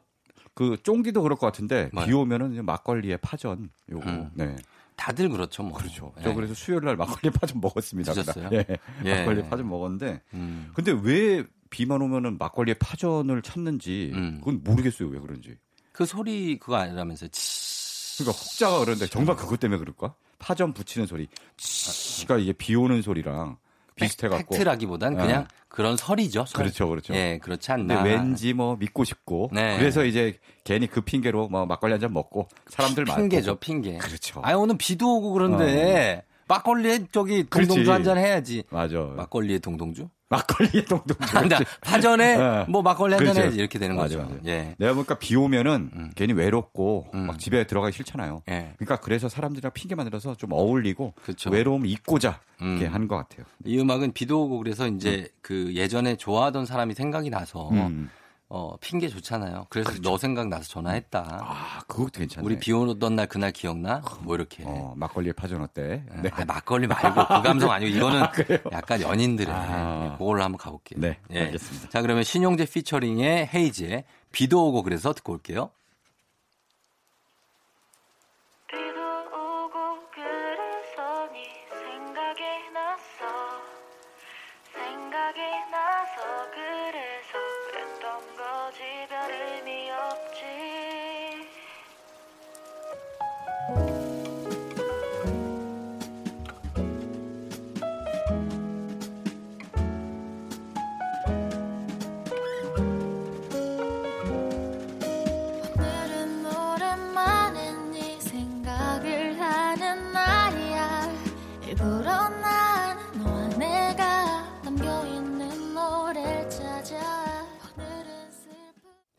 [0.55, 2.07] 그 쫑디도 그럴 것 같은데 뭐요?
[2.07, 4.31] 비 오면은 막걸리에 파전 요거 음.
[4.35, 4.57] 네
[4.97, 5.73] 다들 그렇죠, 뭐.
[5.77, 6.13] 그렇죠.
[6.21, 6.23] 예.
[6.23, 8.13] 저 그래서 수요일 날 막걸리 파전 먹었습니다.
[8.13, 8.49] 드셨어요?
[8.53, 8.65] 예.
[9.05, 9.19] 예.
[9.19, 10.71] 막걸리 파전 먹었는데 음.
[10.75, 14.39] 근데 왜 비만 오면은 막걸리에 파전을 찾는지 음.
[14.39, 15.57] 그건 모르겠어요 왜 그런지.
[15.93, 18.19] 그 소리 그거 아니라면서 치.
[18.19, 20.15] 그러니까 혹자가 그러는데 정말 그것 때문에 그럴까?
[20.39, 23.57] 파전 부치는 소리, 치가 이게 비 오는 소리랑
[23.95, 24.55] 비슷해 갖고.
[24.55, 25.23] 팩트라기보단 어.
[25.23, 26.45] 그냥 그런 설이죠.
[26.47, 26.63] 설.
[26.63, 27.15] 그렇죠, 그렇죠.
[27.15, 28.03] 예, 그렇지 근데 않나.
[28.05, 29.51] 왠지 뭐 믿고 싶고.
[29.53, 29.77] 네.
[29.79, 33.23] 그래서 이제 괜히 그 핑계로 뭐 막걸리 한 잔 먹고 사람들 많고.
[33.23, 33.99] 핑계죠, 핑계.
[33.99, 34.41] 그렇죠.
[34.43, 37.91] 아니 오늘 비도 오고 그런데 막걸리에 저기 동동주.
[37.93, 38.65] 한 잔 해야지.
[38.71, 38.99] 맞아.
[39.17, 40.09] 막걸리에 동동주?
[40.37, 41.17] 막걸리에 동동.
[41.35, 41.59] 아니다.
[41.81, 42.65] 파전에 네.
[42.69, 43.57] 뭐 막걸리 한잔 그렇죠.
[43.57, 44.29] 이렇게 되는 맞아, 거죠.
[44.29, 44.41] 맞아.
[44.47, 44.75] 예.
[44.79, 46.11] 내가 보니까 비 오면은 음.
[46.15, 47.27] 괜히 외롭고 음.
[47.27, 48.43] 막 집에 들어가기 싫잖아요.
[48.49, 48.73] 예.
[48.77, 51.51] 그러니까 그래서 사람들이랑 핑계 만들어서 좀 어울리고 그렇죠.
[51.51, 52.95] 외로움을 잊고자 이렇게 음.
[52.95, 53.47] 하는 것 같아요.
[53.65, 58.11] 이 음악은 비도 오고 그래서 이제 그 예전에 좋아하던 사람이 생각이 나서 음.
[58.57, 59.67] 어, 핑계 좋잖아요.
[59.69, 61.41] 그래서 너 생각 나서 전화했다.
[61.43, 62.47] 아, 그것도 괜찮네.
[62.47, 64.01] 우리 비 오던 날 그날 기억나?
[64.21, 64.63] 뭐 이렇게.
[64.65, 66.05] 어, 막걸리에 파전 어때?
[66.23, 66.31] 네.
[66.33, 68.23] 아, 막걸리 말고 그 감성 아니고 이거는
[68.71, 70.15] 약간 연인들의 아.
[70.17, 71.01] 그걸로 한번 가볼게요.
[71.01, 71.41] 네, 예.
[71.47, 71.89] 알겠습니다.
[71.89, 75.71] 자 그러면 신용재 피처링의 헤이즈의 비도 오고 그래서 듣고 올게요.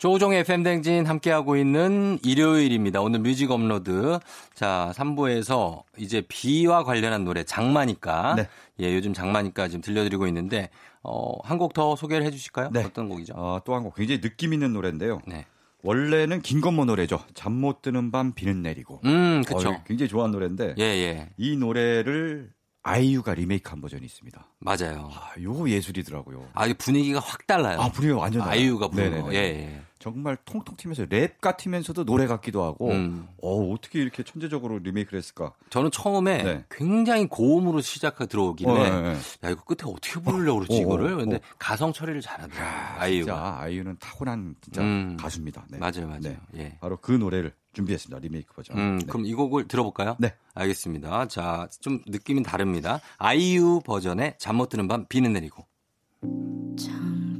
[0.05, 3.01] 조우종의 FM댕진 함께하고 있는 일요일입니다.
[3.01, 4.19] 오늘 뮤직 업로드.
[4.53, 8.35] 자, 3부에서 이제 비와 관련한 노래, 장마니까.
[8.35, 8.47] 네.
[8.81, 10.69] 예, 요즘 장마니까 지금 들려드리고 있는데,
[11.01, 12.69] 어, 한 곡 더 소개를 해 주실까요?
[12.71, 12.83] 네.
[12.83, 13.33] 어떤 곡이죠?
[13.35, 15.21] 어, 또 한 곡 굉장히 느낌 있는 노래인데요.
[15.25, 15.47] 네.
[15.81, 17.19] 원래는 김건모 노래죠.
[17.33, 19.01] 잠 못 드는 밤 비는 내리고.
[19.05, 19.69] 음, 그쵸.
[19.69, 21.29] 어, 굉장히 좋아하는 노래인데 예, 예.
[21.37, 22.51] 이 노래를
[22.83, 24.45] 아이유가 리메이크한 버전이 있습니다.
[24.59, 25.09] 맞아요.
[25.11, 26.45] 아, 요거 예술이더라고요.
[26.53, 27.79] 아, 분위기가 확 달라요.
[27.81, 28.59] 아, 분위기가 완전 달라요.
[28.59, 29.33] 아이유가 부르는 거.
[29.33, 29.81] 예, 예.
[30.05, 33.27] 정말 통통 튀면서 랩 같으면서도 노래 같기도 하고 음.
[33.41, 35.53] 어, 어떻게 이렇게 천재적으로 리메이크를 했을까?
[35.71, 36.65] 저는 처음에 네.
[36.69, 39.17] 굉장히 고음으로 시작해 들어오길래 어, 네, 네.
[39.43, 41.17] 야 이거 끝에 어떻게 부르려고 그러지 어, 어, 이거를 어.
[41.17, 45.17] 근데 가성 처리를 잘하더라고요 아이유가 진짜 아이유는 타고난 진짜 음.
[45.19, 45.65] 가수입니다.
[45.71, 45.79] 네.
[45.79, 46.37] 맞아요 맞아요 네.
[46.57, 46.77] 예.
[46.79, 48.19] 바로 그 노래를 준비했습니다.
[48.19, 48.77] 리메이크 버전.
[48.77, 49.05] 음, 네.
[49.07, 50.17] 그럼 이 곡을 들어볼까요?
[50.19, 50.35] 네.
[50.53, 51.27] 알겠습니다.
[51.29, 53.01] 자, 좀 느낌이 다릅니다.
[53.17, 55.65] 아이유 버전의 잠 못 드는 밤 비는 내리고.
[56.77, 57.34] 창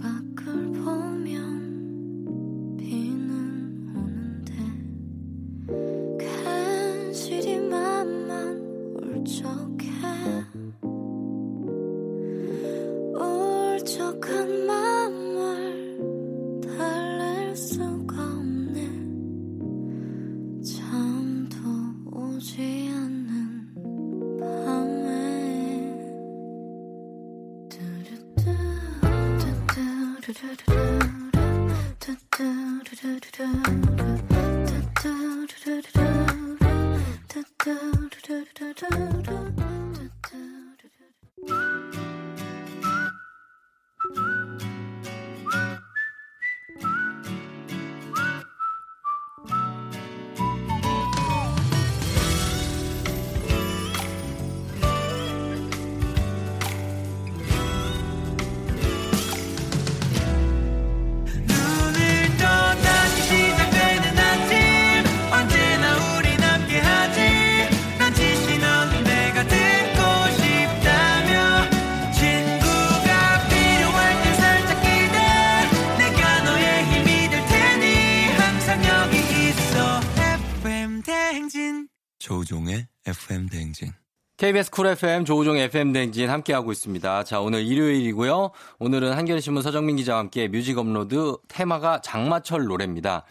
[84.46, 87.24] KBS 쿨 FM 조우종 FM 댕진 함께하고 있습니다.
[87.24, 88.52] 자, 오늘 일요일이고요.
[88.78, 93.26] 오늘은 한겨레신문 서정민 기자와 함께 뮤직 업로드 테마가 장마철 노래입니다.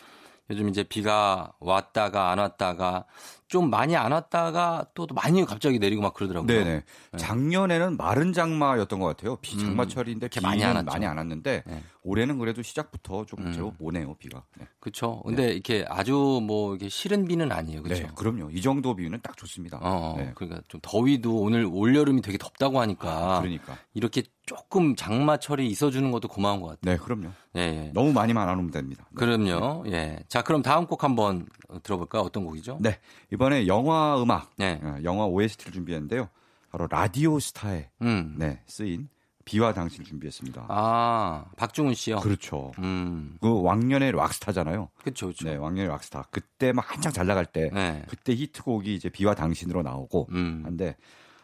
[0.51, 3.05] 요즘 이제 비가 왔다가 안 왔다가
[3.49, 6.47] 좀 많이 안 왔다가 또 많이 갑자기 내리고 막 그러더라고요.
[6.47, 6.83] 네네.
[7.17, 9.37] 작년에는 마른 장마였던 것 같아요.
[9.37, 10.85] 비 장마철인데 이렇게 비는 많이 안.
[10.85, 11.83] 많이 안 왔는데 네.
[12.03, 13.53] 올해는 그래도 시작부터 좀 음.
[13.53, 14.45] 제법 오네요 비가.
[14.59, 14.67] 네.
[14.81, 15.23] 그렇죠.
[15.25, 17.83] 근데 이렇게 아주 뭐 이렇게 싫은 비는 아니에요.
[17.83, 18.03] 그렇죠.
[18.05, 18.51] 네, 그럼요.
[18.51, 19.79] 이 정도 비는 딱 좋습니다.
[19.83, 20.33] 어, 네.
[20.35, 23.77] 그러니까 좀 더위도 오늘 올 여름이 되게 덥다고 하니까 그러니까.
[23.93, 26.97] 이렇게 조금 장마철이 있어주는 것도 고마운 것 같아요.
[26.97, 27.29] 네, 그럼요.
[27.57, 27.91] 예, 예.
[27.95, 29.07] 너무 많이만 안 오면 됩니다.
[29.11, 29.17] 네.
[29.19, 29.85] 그럼요.
[29.87, 30.19] 예.
[30.29, 31.47] 자, 그럼 다음 곡 한번
[31.83, 32.23] 들어볼까요?
[32.23, 32.79] 어떤 곡이죠?
[32.81, 32.99] 네,
[33.35, 34.81] 이번에 영화 음악, 네.
[34.81, 36.29] 어, 영화 OST를 준비했는데요.
[36.71, 38.37] 바로 라디오 스타에 음.
[38.39, 39.09] 네, 쓰인
[39.45, 40.67] 비와 당신을 준비했습니다.
[40.69, 42.21] 아, 박중훈 씨요?
[42.21, 42.71] 그렇죠.
[42.79, 43.37] 음.
[43.41, 44.89] 그 왕년의 락스타잖아요.
[44.97, 45.27] 그렇죠.
[45.27, 45.49] 그렇죠.
[45.49, 46.29] 네, 왕년의 락스타.
[46.31, 48.05] 그때 막 한창 잘 나갈 때 네.
[48.09, 50.63] 그때 히트곡이 이제 비와 당신으로 나오고 음.
[50.65, 50.97] 한데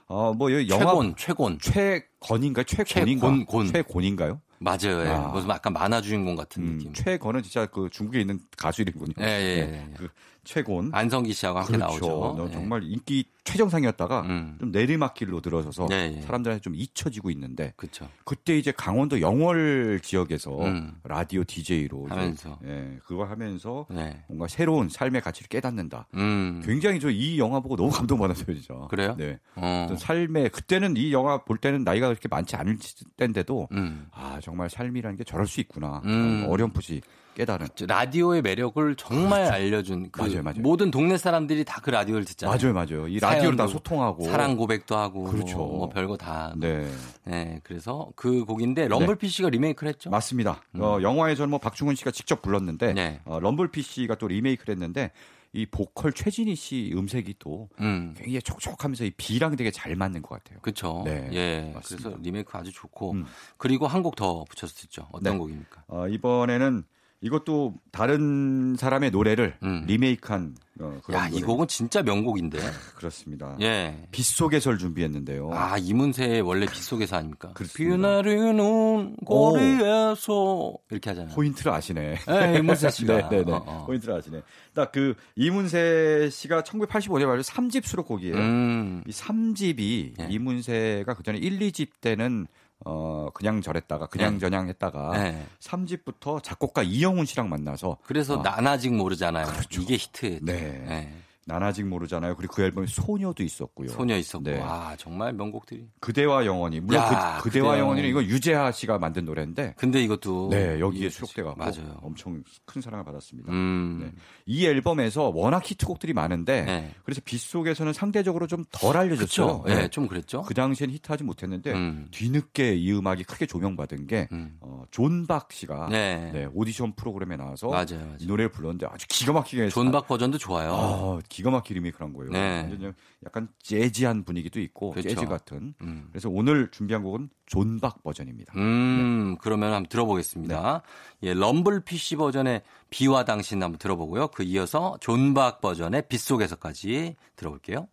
[0.07, 1.59] 어뭐 영화 최곤, 최곤.
[1.59, 3.67] 최건인가 최곤인가 최곤, 곤.
[3.67, 4.41] 최곤인가요?
[4.61, 5.03] 맞아요.
[5.05, 5.09] 예.
[5.09, 5.29] 아.
[5.29, 6.93] 무슨 약간 만화 주인공 같은 음, 느낌.
[6.93, 9.15] 최건은 진짜 그 중국에 있는 가수 이름이군요.
[9.21, 9.95] 예, 예, 네, 예.
[9.97, 10.09] 그
[10.45, 10.91] 최곤.
[10.93, 12.07] 안성기 씨하고 함께 그렇죠.
[12.07, 12.35] 나오죠.
[12.39, 12.53] 너 예.
[12.53, 14.57] 정말 인기 최정상이었다가 음.
[14.61, 16.21] 좀 내리막길로 들어서서 네, 예.
[16.23, 18.09] 사람들한테 좀 잊혀지고 있는데 그렇죠.
[18.25, 20.95] 그때 이제 강원도 영월 지역에서 음.
[21.05, 22.59] 라디오 DJ로 하면서.
[22.65, 24.23] 예, 그거 하면서 네.
[24.29, 26.07] 뭔가 새로운 삶의 가치를 깨닫는다.
[26.15, 26.63] 음.
[26.65, 28.75] 굉장히 저 이 영화 보고 너무 감동받았어요, 진짜.
[28.89, 29.15] 그래요?
[29.19, 29.39] 네.
[29.57, 29.89] 어.
[29.99, 32.79] 삶의 그때는 이 영화 볼 때는 나이가 그렇게 많지 않을
[33.17, 34.07] 때인데도 음.
[34.13, 36.01] 아 정말 삶이라는 게 저럴 수 있구나.
[36.05, 36.47] 음.
[36.49, 37.01] 어렴풋이
[37.41, 37.69] 깨달은.
[37.75, 40.61] 저 라디오의 매력을 정말 알려준 그 맞아요, 맞아요.
[40.61, 42.57] 모든 동네 사람들이 다 그 라디오를 듣잖아요.
[42.59, 43.09] 맞아요, 맞아요.
[43.09, 44.25] 이 라디오로 다 소통하고.
[44.25, 45.57] 사랑 고백도 하고 그렇죠.
[45.57, 46.53] 뭐, 뭐 별거 다.
[46.57, 46.87] 네,
[47.25, 50.11] 네, 그래서 그 곡인데 럼블피 씨가 리메이크를 했죠.
[50.11, 50.61] 맞습니다.
[50.79, 52.95] 어, 영화에서는 뭐 박중훈 씨가 직접 불렀는데 음.
[52.95, 53.21] 네.
[53.25, 55.11] 어, 럼블피 씨가 또 리메이크를 했는데
[55.53, 58.15] 이 보컬 최진희 씨 음색이 또 음.
[58.17, 60.61] 굉장히 촉촉하면서 이 비랑 되게 잘 맞는 것 같아요.
[60.63, 61.03] 그렇죠.
[61.07, 61.73] 네, 예.
[61.75, 62.11] 맞습니다.
[62.11, 63.25] 그래서 리메이크 아주 좋고 음.
[63.57, 65.09] 그리고 한 곡 더 붙여서 듣죠.
[65.13, 65.39] 어떤 네.
[65.39, 65.83] 곡입니까?
[65.89, 66.85] 어, 이번에는
[67.23, 69.85] 이것도 다른 사람의 노래를 음.
[69.87, 71.43] 리메이크한 어, 그런 야, 이 노래.
[71.45, 72.59] 곡은 진짜 명곡인데.
[72.97, 73.55] 그렇습니다.
[73.61, 74.07] 예.
[74.11, 75.51] 빗속에서를 준비했는데요.
[75.53, 77.53] 아, 이문세의 원래 빗속에서 아닙니까?
[77.53, 78.23] 그렇습니다.
[78.23, 81.35] 비 내리는 거리에서 이렇게 하잖아요.
[81.35, 82.17] 포인트를 아시네.
[82.31, 83.29] 예, 이문세 씨가.
[83.29, 83.53] 네네네.
[83.53, 83.85] 어, 어.
[83.87, 84.41] 포인트를 아시네.
[84.75, 88.35] 딱 그 이문세 씨가 1985년에 발표 3집 수록곡이에요.
[88.37, 89.05] 음.
[89.07, 90.27] 이 3집이 예.
[90.31, 92.47] 이문세가 그전에 1, 2집 때는
[92.85, 94.39] 어 그냥 저랬다가 그냥 네.
[94.39, 95.47] 저냥 했다가 예.
[95.61, 99.47] 3집부터 작곡가 이영훈 씨랑 만나서 그래서 어, 난 아직 모르잖아요.
[99.47, 99.83] 그렇죠.
[99.83, 100.45] 이게 히트였죠.
[100.45, 100.85] 네.
[100.89, 101.30] 예.
[101.47, 102.37] 난 아직 모르잖아요.
[102.37, 103.89] 그리고 그 앨범에 소녀도 있었고요.
[103.89, 104.45] 소녀 있었고.
[104.45, 104.59] 네.
[104.61, 105.89] 와, 정말 명곡들이.
[106.01, 108.27] 그대와 영원히 물론 야, 그, 그대와 영원히는 영원히.
[108.27, 111.99] 이거 유재하 씨가 만든 노래인데 근데 이것도 네 여기에 이게 수록돼가 맞아요.
[112.03, 113.51] 엄청 큰 사랑을 받았습니다.
[113.51, 114.01] 음.
[114.03, 114.13] 네.
[114.47, 116.95] 이 앨범에서 워낙 히트곡들이 많은데 네.
[117.05, 119.63] 그래서 빗속에서는 상대적으로 좀 덜 알려졌죠.
[119.63, 119.83] 그렇죠.
[119.83, 120.43] 예, 좀 그랬죠.
[120.43, 122.07] 그 당시엔 히트하지 못했는데 음.
[122.11, 124.57] 뒤늦게 이 음악이 크게 조명받은 게 음.
[124.61, 126.31] 어, 존박 씨가 네.
[126.33, 128.17] 네, 오디션 프로그램에 나와서 맞아요, 맞아요.
[128.21, 130.73] 이 노래를 불렀는데 아주 기가 막히게 존박 버전도 좋아요.
[130.73, 132.33] 아, 기가 막히게 리메이크한 거예요.
[132.33, 132.93] 네.
[133.25, 135.09] 약간 재즈한 분위기도 있고 그렇죠.
[135.09, 135.75] 재즈 같은.
[135.81, 136.09] 음.
[136.11, 138.53] 그래서 오늘 준비한 곡은 존박 버전입니다.
[138.57, 140.83] 음, 그러면 한번 들어보겠습니다.
[141.21, 141.29] 네.
[141.29, 144.29] 예, 럼블피쉬 버전의 비와 당신 한번 들어보고요.
[144.29, 147.89] 그 이어서 존박 버전의 빗속에서까지 들어볼게요.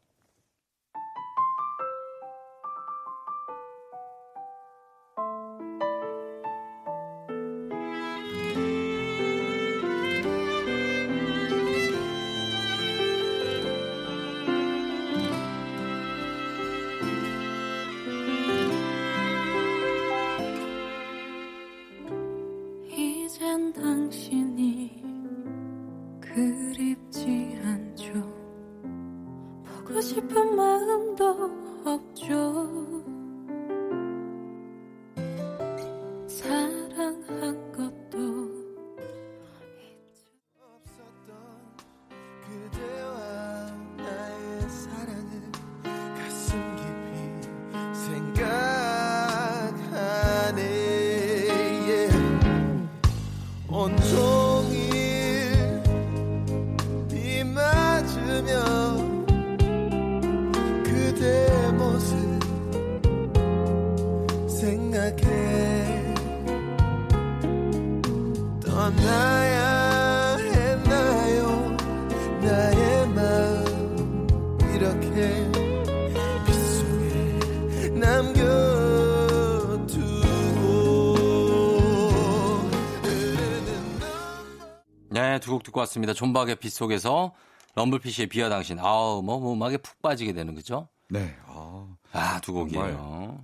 [85.67, 86.13] 듣고 왔습니다.
[86.13, 87.33] 존박의 빗속에서
[87.75, 88.79] 럼블피쉬의 비와 당신.
[88.79, 90.87] 아우, 뭐, 뭐 음악에 푹 빠지게 되는 거죠?
[91.09, 91.35] 네.
[91.45, 93.43] 아, 아, 두 곡이에요.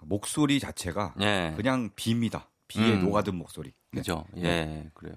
[0.00, 1.52] 목소리 자체가 예.
[1.56, 2.48] 그냥 비입니다.
[2.68, 3.04] 비에 음.
[3.04, 3.72] 녹아든 목소리.
[3.92, 4.00] 네.
[4.00, 4.24] 그죠?
[4.38, 5.14] 예, 그래요.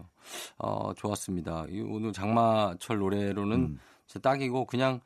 [0.58, 1.66] 어, 좋았습니다.
[1.70, 3.80] 이 오늘 장마철 노래로는 음.
[4.08, 5.01] 진짜 딱이고 그냥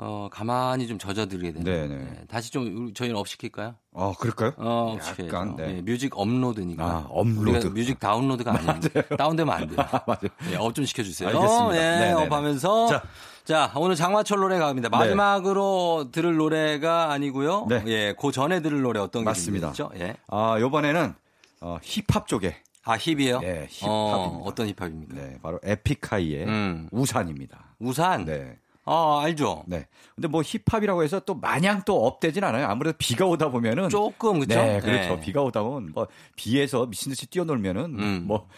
[0.00, 1.64] 어, 가만히 좀 젖어들게 되는.
[1.64, 1.94] 네네.
[2.20, 3.74] 예, 다시 좀 저희는 up 시킬까요?
[3.94, 4.52] 아, 그럴까요?
[4.56, 4.96] 어.
[5.18, 5.76] 약간, 네.
[5.78, 6.84] 예, 뮤직 업로드니까.
[6.84, 7.66] 아, 업로드.
[7.66, 9.02] 뮤직 다운로드가 아닙니다.
[9.18, 9.76] 다운되면 안 돼요.
[10.06, 10.30] 맞아요.
[10.52, 11.28] 예, up 좀 시켜주세요.
[11.30, 11.76] 알겠습니다.
[11.76, 12.12] 예, 네네네.
[12.26, 12.86] up하면서.
[12.86, 13.02] 자.
[13.44, 13.72] 자.
[13.74, 14.88] 오늘 장마철 노래 갑니다.
[14.88, 17.66] 마지막으로 들을 노래가 아니고요.
[17.68, 17.82] 네.
[17.88, 19.68] 예, 그 전에 들을 노래 어떤 게 맞습니다.
[19.68, 19.90] 있죠?
[19.96, 20.14] 예.
[20.28, 21.12] 아, 요번에는
[21.60, 23.40] 어, 힙합 쪽에 아, 힙이요?
[23.40, 23.86] 네, 힙합입니다.
[23.88, 25.14] 어, 어떤 힙합입니까?
[25.14, 26.88] 네, 바로 에픽하이의 음.
[26.92, 27.74] 우산입니다.
[27.80, 28.24] 우산?
[28.24, 28.56] 네.
[28.88, 29.64] 아, 알죠?
[29.66, 29.86] 네.
[30.14, 32.66] 근데 뭐 힙합이라고 해서 또 마냥 또 업되진 않아요.
[32.66, 34.54] 아무래도 비가 오다 보면은 조금, 그쵸?
[34.60, 35.14] 네, 그렇죠.
[35.16, 35.20] 네.
[35.20, 38.24] 비가 오다 보면 뭐 비에서 미친 듯이 뛰어놀면은 음.
[38.26, 38.48] 뭐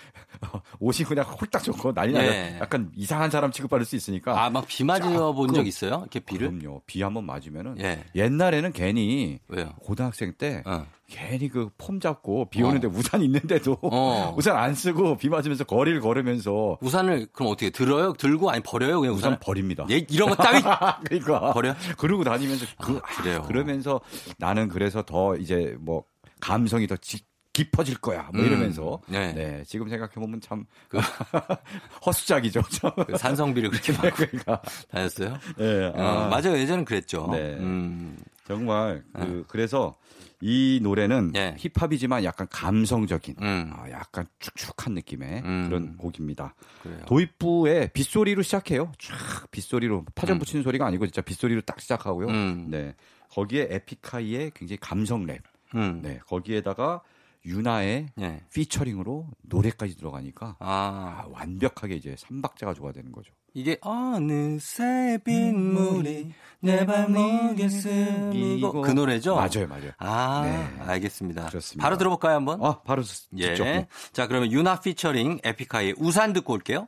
[0.81, 2.31] 옷이 그냥 홀딱 좋고 난리 나요.
[2.31, 2.59] 네.
[2.61, 4.43] 약간 이상한 사람 취급받을 수 있으니까.
[4.43, 5.99] 아, 막 비 맞으러 본적 있어요?
[6.03, 6.51] 이렇게 비를?
[6.57, 6.83] 그럼요.
[6.87, 8.05] 비 한번 맞으면은 예.
[8.15, 9.73] 옛날에는 괜히 왜요?
[9.81, 10.87] 고등학생 때 어.
[11.11, 14.33] 괜히 그 폼 잡고 비 오는데 우산 있는데도 어.
[14.39, 18.13] 우산 안 쓰고 비 맞으면서 거리를 걸으면서 우산을 그럼 어떻게 들어요?
[18.15, 19.01] 들고 아니 버려요?
[19.01, 19.39] 그냥 우산?
[19.41, 19.85] 버립니다.
[19.91, 20.61] 예, 이런 거 따위
[21.05, 21.75] 그러니까 버려?
[21.99, 23.43] 그러고 다니면서 그, 아, 그래요?
[23.43, 24.01] 그러면서
[24.39, 26.05] 나는 그래서 더 이제 뭐
[26.41, 28.29] 감성이 더 지- 깊어질 거야.
[28.33, 29.33] 뭐 음, 이러면서 네.
[29.33, 29.63] 네.
[29.67, 30.65] 지금 생각해 보면 참
[32.07, 32.63] 헛수작이죠.
[32.71, 32.91] 참.
[33.07, 35.37] 그 산성비를 그렇게 막 그러니까 다녔어요?
[35.59, 36.57] 예, 어, 아, 맞아요.
[36.59, 37.29] 예전엔 그랬죠.
[37.33, 37.55] 네.
[37.59, 39.97] 음, 정말 그 그래서
[40.41, 41.55] 이 노래는 예.
[41.59, 43.73] 힙합이지만 약간 감성적인 음.
[43.75, 45.65] 아, 약간 축축한 느낌의 음.
[45.69, 46.55] 그런 곡입니다.
[46.83, 47.05] 그래요.
[47.07, 48.93] 도입부에 빗소리로 시작해요.
[48.99, 52.29] 쫙 빗소리로 파전 붙이는 소리가 아니고 진짜 빗소리로 딱 시작하고요.
[52.29, 52.69] 음.
[52.71, 52.95] 네.
[53.31, 55.43] 거기에 에픽하이의 굉장히 감성 랩.
[55.75, 56.01] 음.
[56.03, 56.19] 네.
[56.27, 57.03] 거기에다가
[57.45, 58.43] 유나의 예.
[58.53, 63.33] 피처링으로 노래까지 들어가니까 아, 아, 완벽하게 이제 삼박자가 좋아되는 거죠.
[63.55, 69.35] 이게 어느새 빗물이 내 발목에 스미고 그 노래죠?
[69.35, 69.91] 맞아요, 맞아요.
[69.99, 70.83] 아, 네.
[70.85, 71.47] 알겠습니다.
[71.47, 71.83] 그렇습니다.
[71.83, 72.63] 바로 들어볼까요, 한번?
[72.63, 73.49] 아, 바로 듣- 예.
[73.51, 73.65] 듣죠.
[73.65, 73.87] 네.
[74.13, 76.87] 자, 그러면 유나 피처링 에픽하이의 우산 듣고 올게요.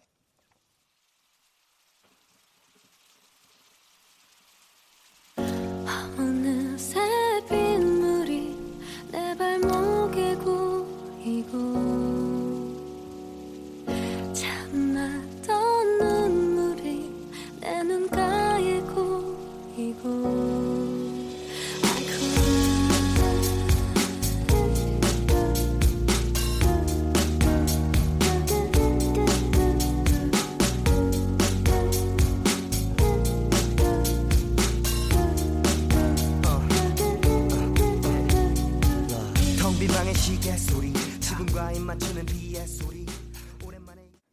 [41.72, 43.06] 타임 맞추는 비의 소리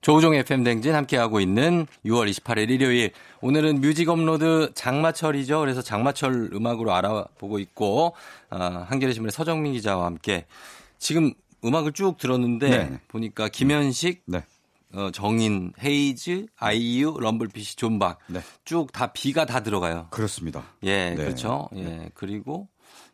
[0.02, 3.12] 조우종 FM 대행진 함께하고 있는 6월 28일 일요일.
[3.42, 5.60] 오늘은 뮤직 업로드 장마철이죠.
[5.60, 8.14] 그래서 장마철 음악으로 알아보고 있고,
[8.50, 10.48] 아, 한겨레신문의 서정민 기자와 함께
[10.98, 11.34] 지금
[11.64, 13.00] 음악을 쭉 들었는데 네.
[13.08, 14.44] 보니까 김현식, 네.
[14.92, 15.00] 네.
[15.00, 18.42] 어, 정인, 헤이즈, 아이유, 럼블피쉬, 존박 네.
[18.66, 20.08] 쭉 다 비가 다 들어가요.
[20.10, 20.64] 그렇습니다.
[20.84, 21.16] 예, 네.
[21.16, 21.70] 그렇죠.
[21.72, 21.84] 네.
[21.84, 22.68] 예, 그리고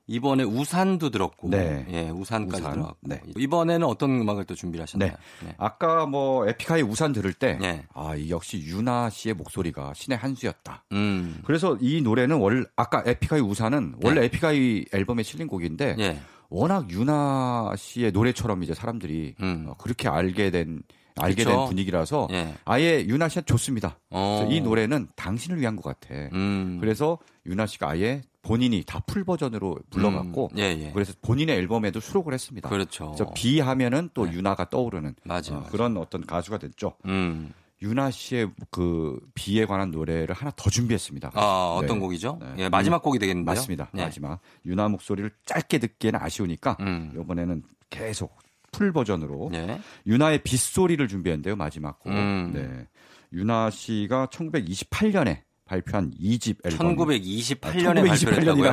[0.08, 1.86] 이번에 우산도 들었고, 네.
[1.90, 2.74] 예, 우산까지 우산.
[2.74, 3.22] 들어갔고, 네.
[3.38, 5.14] 이번에는 어떤 음악을 또 준비를 하셨나요?
[5.44, 5.56] 네.
[5.58, 7.84] 아까 뭐 에픽하이 우산 들을 때, 네.
[7.94, 10.84] 아, 이 역시 윤하 씨의 목소리가 신의 한 수였다.
[10.92, 14.26] 음, 그래서 이 노래는 원 아까 에픽하이 우산은 원래 네.
[14.28, 19.66] 에픽하이 앨범에 실린 곡인데 예, 워낙 윤하 씨의 노래처럼 이제 사람들이 음.
[19.68, 20.84] 어, 그렇게 알게 된
[21.18, 21.50] 알게 그쵸.
[21.58, 22.54] 된 분위기라서 예.
[22.66, 24.00] 아예 윤하 씨한테 좋습니다.
[24.10, 24.48] 어.
[24.52, 26.14] 이 노래는 당신을 위한 것 같아.
[26.34, 30.92] 음, 그래서 윤하 씨가 아예 본인이 다 풀 버전으로 불러갖고 음, 예, 예.
[30.94, 32.68] 그래서 본인의 앨범에도 수록을 했습니다.
[32.70, 33.16] 그렇죠.
[33.34, 34.34] 비 하면은 또 네.
[34.34, 35.64] 윤하가 떠오르는 맞아요, 어, 맞아요.
[35.72, 36.96] 그런 어떤 가수가 됐죠.
[37.06, 41.32] 음, 윤하 씨의 그 비에 관한 노래를 하나 더 준비했습니다.
[41.34, 42.00] 아, 어떤 네.
[42.02, 42.40] 곡이죠?
[42.42, 42.64] 네.
[42.66, 43.54] 예, 마지막 곡이 되겠는데요.
[43.56, 43.90] 맞습니다.
[43.94, 44.04] 네.
[44.04, 47.12] 마지막 윤하 목소리를 짧게 듣기에는 아쉬우니까 음.
[47.16, 48.38] 이번에는 계속
[48.76, 49.80] 풀 버전으로 예.
[50.06, 51.56] 윤하의 빗소리를 준비했는데요.
[51.56, 52.12] 마지막 곡.
[52.12, 52.52] 음.
[52.54, 52.88] 네.
[53.32, 56.96] 유나 씨가 1928년에 발표한 2집 앨범.
[56.96, 58.72] 1928년에 발표했다고요?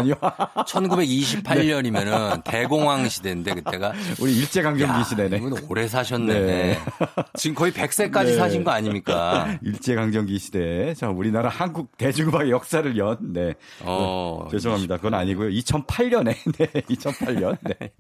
[0.67, 0.67] 1928년이라니요?
[0.67, 5.39] 1928년이면은 대공황 시대인데 그때가 우리 일제 강점기 야, 시대네.
[5.39, 6.41] 이분 오래 사셨네.
[6.41, 6.79] 네.
[7.35, 8.37] 지금 거의 100세까지 네.
[8.37, 9.59] 사신 거 아닙니까?
[9.63, 13.55] 일제 강점기 시대에 자 우리나라 한국 대중음악의 역사를 연 네.
[13.81, 14.97] 어, 죄송합니다.
[14.99, 15.49] 그건 아니고요.
[15.49, 17.57] 2008년에 네, 2008년.
[17.63, 17.93] 네.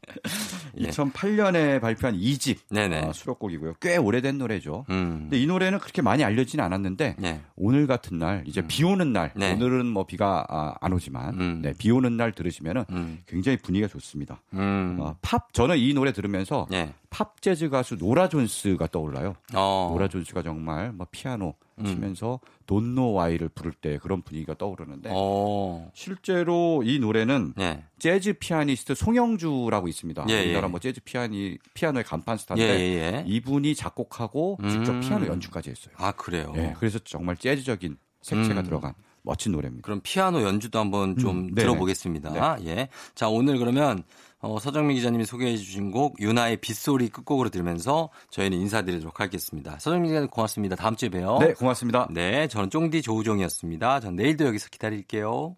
[0.79, 0.89] 예.
[0.89, 3.01] 2008년에 발표한 2집 네네.
[3.07, 3.75] 어, 수록곡이고요.
[3.81, 4.85] 꽤 오래된 노래죠.
[4.91, 5.21] 음.
[5.23, 7.41] 근데 이 노래는 그렇게 많이 알려지는 않았는데 네.
[7.57, 9.53] 오늘 같은 날 이제 비 오는 날 네.
[9.53, 11.63] 오늘은 뭐 비가 아, 안 오지만 음.
[11.63, 13.23] 네, 비 오는 날 들으시면은 음.
[13.27, 14.41] 굉장히 분위기가 좋습니다.
[14.55, 14.97] 음.
[15.01, 16.95] 어, 팝 저는 이 노래 들으면서 예.
[17.11, 19.35] 팝 재즈 가수 노라 존스가 떠올라요.
[19.55, 19.89] 어.
[19.93, 21.85] 노라 존스가 정말 뭐 피아노 음.
[21.85, 25.91] 치면서 돈노 와이를 부를 때 그런 분위기가 떠오르는데 어.
[25.95, 27.85] 실제로 이 노래는 예.
[27.99, 30.27] 재즈 피아니스트 송영주라고 있습니다.
[30.29, 30.45] 예, 예.
[30.45, 33.25] 우리나라 뭐 재즈 피아니 피아노의 간판 예, 스타인데 예, 예.
[33.27, 35.01] 이분이 작곡하고 직접 음.
[35.01, 35.95] 피아노 연주까지 했어요.
[35.99, 36.53] 아, 그래요.
[36.57, 38.65] 예, 그래서 정말 재즈적인 색채가 음.
[38.65, 39.85] 들어간 멋진 노래입니다.
[39.85, 41.55] 그럼 피아노 연주도 한번 좀 음.
[41.55, 42.65] 들어보겠습니다.
[42.65, 42.89] 예.
[43.15, 44.03] 자, 오늘 그러면
[44.41, 49.79] 어, 서정민 기자님이 소개해 주신 곡 유나의 빗소리 끝곡으로 들으면서 저희는 인사드리도록 하겠습니다.
[49.79, 50.75] 서정민 기자님 고맙습니다.
[50.75, 51.39] 다음 주에 봬요.
[51.39, 52.09] 네, 고맙습니다.
[52.11, 54.01] 네, 저는 쫑디 조우종이었습니다.
[54.01, 55.57] 전 내일도 여기서 기다릴게요.